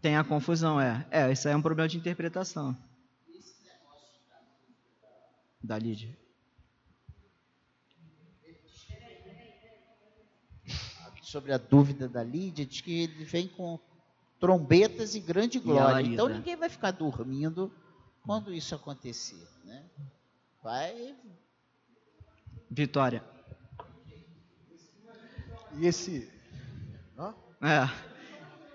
[0.00, 1.04] Tem a confusão, é.
[1.10, 2.76] É, isso aí é um problema de interpretação.
[5.60, 6.16] Da Lídia.
[11.22, 13.80] Sobre a dúvida da Lídia, diz que ele vem com
[14.38, 16.06] trombetas e grande glória.
[16.06, 17.72] E então ninguém vai ficar dormindo
[18.22, 19.84] quando isso acontecer, né?
[20.62, 21.16] Vai.
[22.74, 23.22] Vitória.
[25.78, 26.28] E esse.
[27.16, 27.32] Hã?
[27.62, 27.88] É.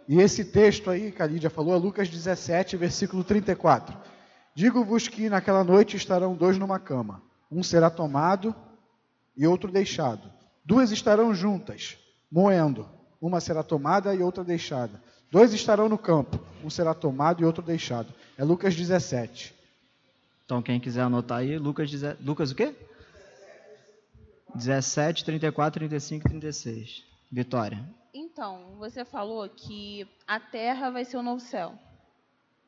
[0.07, 3.95] E esse texto aí que a Lídia falou é Lucas 17, versículo 34.
[4.55, 7.21] Digo-vos que naquela noite estarão dois numa cama,
[7.51, 8.55] um será tomado
[9.35, 10.31] e outro deixado.
[10.63, 11.97] Duas estarão juntas,
[12.31, 12.89] moendo,
[13.21, 15.01] uma será tomada e outra deixada.
[15.29, 18.13] Dois estarão no campo, um será tomado e outro deixado.
[18.37, 19.53] É Lucas 17.
[20.45, 21.91] Então, quem quiser anotar aí, Lucas,
[22.21, 22.73] Lucas o quê?
[24.55, 27.03] 17, 34, 35 e 36.
[27.31, 27.83] Vitória.
[28.13, 31.73] Então, você falou que a terra vai ser o novo céu.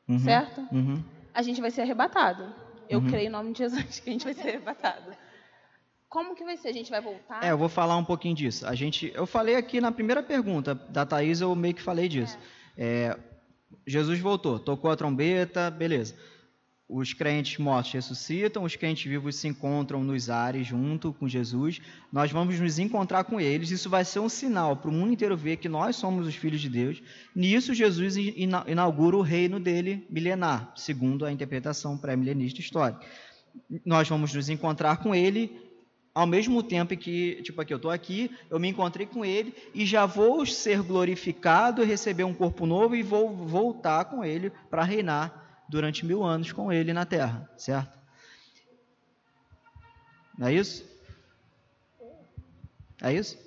[0.08, 0.60] Uhum, certo?
[0.72, 1.02] Uhum.
[1.34, 2.54] A gente vai ser arrebatado.
[2.88, 3.08] Eu uhum.
[3.08, 5.12] creio em nome de Jesus que a gente vai ser arrebatado.
[6.08, 6.68] Como que vai ser?
[6.68, 7.42] A gente vai voltar?
[7.42, 8.66] É, eu vou falar um pouquinho disso.
[8.66, 12.38] A gente, eu falei aqui na primeira pergunta da Thaís, eu meio que falei disso.
[12.76, 12.84] É.
[12.84, 13.18] É,
[13.86, 16.14] Jesus voltou, tocou a trombeta, beleza
[16.92, 21.80] os crentes mortos ressuscitam, os crentes vivos se encontram nos ares junto com Jesus.
[22.12, 23.70] Nós vamos nos encontrar com eles.
[23.70, 26.60] Isso vai ser um sinal para o mundo inteiro ver que nós somos os filhos
[26.60, 27.02] de Deus.
[27.34, 33.00] Nisso, Jesus inaugura o reino dele milenar, segundo a interpretação pré-milenista histórica.
[33.86, 35.58] Nós vamos nos encontrar com ele
[36.14, 39.86] ao mesmo tempo que, tipo aqui, eu estou aqui, eu me encontrei com ele e
[39.86, 45.41] já vou ser glorificado, receber um corpo novo e vou voltar com ele para reinar
[45.72, 47.98] durante mil anos com ele na terra, certo?
[50.38, 50.84] Não é isso?
[53.00, 53.38] É isso?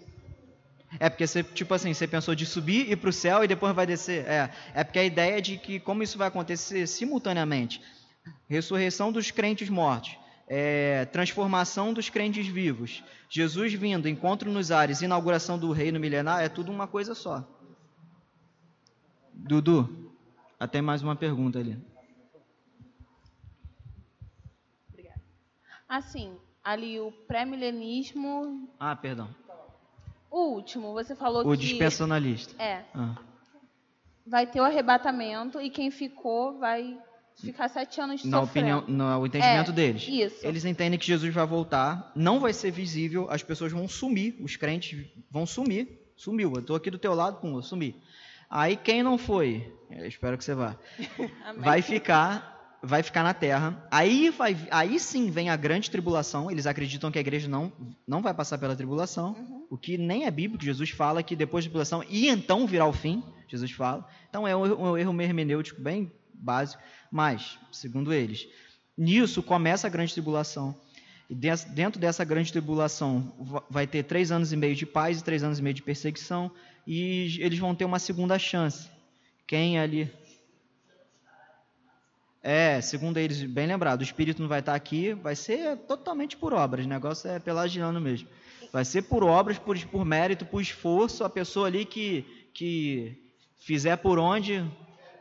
[1.00, 3.76] É porque você, tipo assim, você pensou de subir e para o céu e depois
[3.76, 4.26] vai descer.
[4.26, 7.80] É, é porque a ideia é de que como isso vai acontecer simultaneamente,
[8.50, 10.18] ressurreição dos crentes mortos,
[10.48, 16.50] é, transformação dos crentes vivos, Jesus vindo, encontro nos ares, inauguração do reino milenar, é
[16.50, 17.48] tudo uma coisa só.
[19.32, 20.12] Dudu,
[20.60, 21.78] até mais uma pergunta ali.
[25.88, 28.70] Assim, ali o pré-milenismo.
[28.80, 29.30] Ah, perdão.
[30.32, 31.50] O último, você falou o que.
[31.50, 32.62] O dispensacionalista.
[32.62, 32.84] É.
[32.94, 33.16] Ah.
[34.28, 36.98] Vai ter o arrebatamento e quem ficou vai
[37.36, 38.80] ficar sete anos na sofrendo.
[38.80, 40.08] opinião, no entendimento é, deles.
[40.08, 40.46] Isso.
[40.46, 44.56] Eles entendem que Jesus vai voltar, não vai ser visível, as pessoas vão sumir, os
[44.56, 46.02] crentes vão sumir.
[46.16, 48.02] Sumiu, eu estou aqui do teu lado, pum, eu sumi.
[48.50, 50.78] Aí quem não foi, espero que você vá,
[51.58, 52.55] vai ficar
[52.86, 53.84] vai ficar na terra.
[53.90, 56.52] Aí, vai, aí sim vem a grande tribulação.
[56.52, 57.74] Eles acreditam que a igreja não,
[58.08, 59.66] não vai passar pela tribulação, uhum.
[59.72, 60.64] o que nem é bíblico.
[60.64, 63.24] Jesus fala que depois da tribulação e então virá o fim.
[63.48, 64.08] Jesus fala.
[64.30, 66.82] Então é um, um erro hermenêutico bem básico.
[67.12, 68.48] Mas, segundo eles,
[68.98, 70.76] nisso começa a grande tribulação.
[71.28, 75.44] E dentro dessa grande tribulação vai ter três anos e meio de paz e três
[75.44, 76.52] anos e meio de perseguição.
[76.86, 78.90] E eles vão ter uma segunda chance.
[79.48, 80.12] Quem ali
[82.48, 86.54] é, segundo eles, bem lembrado, o espírito não vai estar aqui, vai ser totalmente por
[86.54, 88.30] obras, o negócio é pelagiano mesmo.
[88.72, 92.22] Vai ser por obras, por, por mérito, por esforço, a pessoa ali que,
[92.54, 94.64] que fizer por onde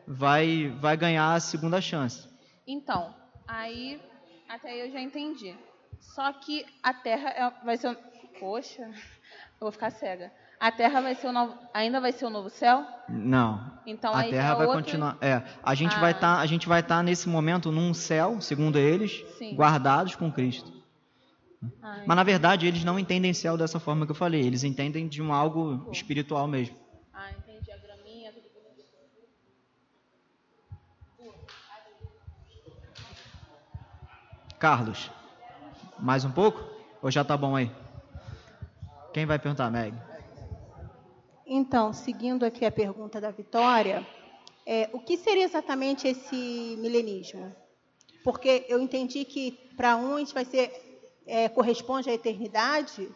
[0.06, 2.28] vai, vai ganhar a segunda chance.
[2.66, 3.14] Então,
[3.48, 3.98] aí
[4.46, 5.56] até eu já entendi.
[5.98, 7.96] Só que a Terra é, vai ser.
[8.38, 10.30] Poxa, eu vou ficar cega.
[10.64, 12.86] A Terra vai ser o novo, ainda vai ser o novo céu?
[13.06, 13.70] Não.
[13.84, 15.18] Então a Terra vai continuar.
[15.20, 16.00] É, a gente ah.
[16.00, 19.54] vai estar, tá, a gente vai estar tá nesse momento num céu, segundo eles, Sim.
[19.54, 20.72] guardados com Cristo.
[22.06, 24.40] Mas na verdade eles não entendem céu dessa forma que eu falei.
[24.40, 26.74] Eles entendem de um algo espiritual mesmo.
[27.12, 27.70] Ah, entendi.
[27.70, 28.32] A graminha.
[34.58, 35.10] Carlos,
[35.98, 36.64] mais um pouco?
[37.02, 37.70] Ou já tá bom aí?
[39.12, 39.94] Quem vai perguntar, Meg?
[41.66, 44.06] Então, seguindo aqui a pergunta da Vitória,
[44.66, 47.56] é, o que seria exatamente esse milenismo?
[48.22, 50.70] Porque eu entendi que para uns vai ser
[51.26, 53.08] é, corresponde à eternidade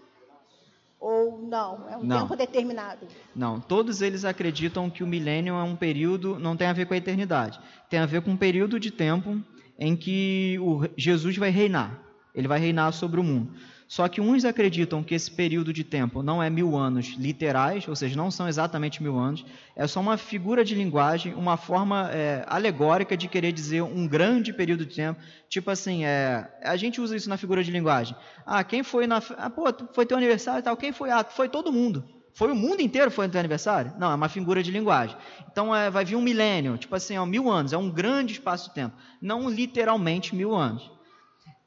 [0.99, 1.90] ou não?
[1.90, 2.22] É um não.
[2.22, 3.07] tempo determinado?
[3.36, 6.94] Não, todos eles acreditam que o milênio é um período, não tem a ver com
[6.94, 9.38] a eternidade, tem a ver com um período de tempo
[9.78, 12.03] em que o, Jesus vai reinar.
[12.34, 13.53] Ele vai reinar sobre o mundo.
[13.89, 17.97] Só que uns acreditam que esse período de tempo não é mil anos literais, ou
[17.97, 22.45] seja, não são exatamente mil anos, é só uma figura de linguagem, uma forma é,
[22.47, 25.18] alegórica de querer dizer um grande período de tempo.
[25.49, 28.14] Tipo assim, é, a gente usa isso na figura de linguagem.
[28.45, 29.22] Ah, quem foi na.
[29.39, 29.64] Ah, pô,
[29.95, 31.11] foi teu aniversário e tal, quem foi?
[31.11, 32.05] Ah, foi todo mundo.
[32.34, 33.95] Foi o mundo inteiro foi no teu aniversário?
[33.99, 35.16] Não, é uma figura de linguagem.
[35.51, 38.68] Então é, vai vir um milênio, tipo assim, ó, mil anos, é um grande espaço
[38.68, 38.95] de tempo.
[39.20, 40.97] Não literalmente mil anos.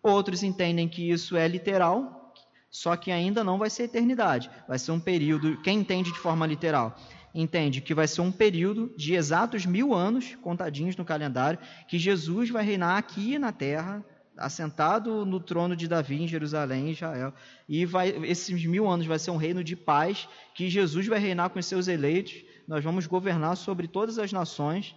[0.04, 2.34] Outros entendem que isso é literal,
[2.70, 4.50] só que ainda não vai ser eternidade.
[4.68, 6.98] Vai ser um período, quem entende de forma literal,
[7.36, 12.50] entende que vai ser um período de exatos mil anos, contadinhos no calendário, que Jesus
[12.50, 14.04] vai reinar aqui na terra,
[14.38, 17.34] assentado no trono de Davi em Jerusalém, Israel.
[17.70, 21.50] E vai, esses mil anos vai ser um reino de paz, que Jesus vai reinar
[21.50, 22.44] com os seus eleitos.
[22.68, 24.96] Nós vamos governar sobre todas as nações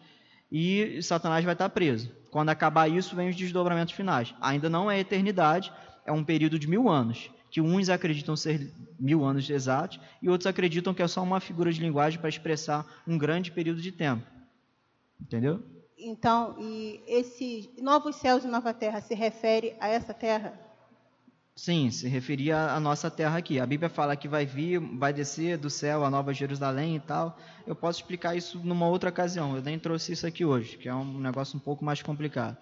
[0.57, 2.14] e Satanás vai estar preso.
[2.30, 4.32] Quando acabar isso, vem os desdobramentos finais.
[4.40, 5.72] Ainda não é eternidade,
[6.07, 10.46] é um período de mil anos, que uns acreditam ser mil anos exatos e outros
[10.46, 14.24] acreditam que é só uma figura de linguagem para expressar um grande período de tempo.
[15.20, 15.61] Entendeu?
[15.98, 20.63] Então, e esse novos céus e nova terra se refere a essa terra?
[21.57, 23.59] Sim, se referia à nossa terra aqui.
[23.61, 27.36] A Bíblia fala que vai vir, vai descer do céu a Nova Jerusalém e tal.
[27.66, 29.55] Eu posso explicar isso numa outra ocasião.
[29.57, 32.57] Eu nem trouxe isso aqui hoje, que é um negócio um pouco mais complicado.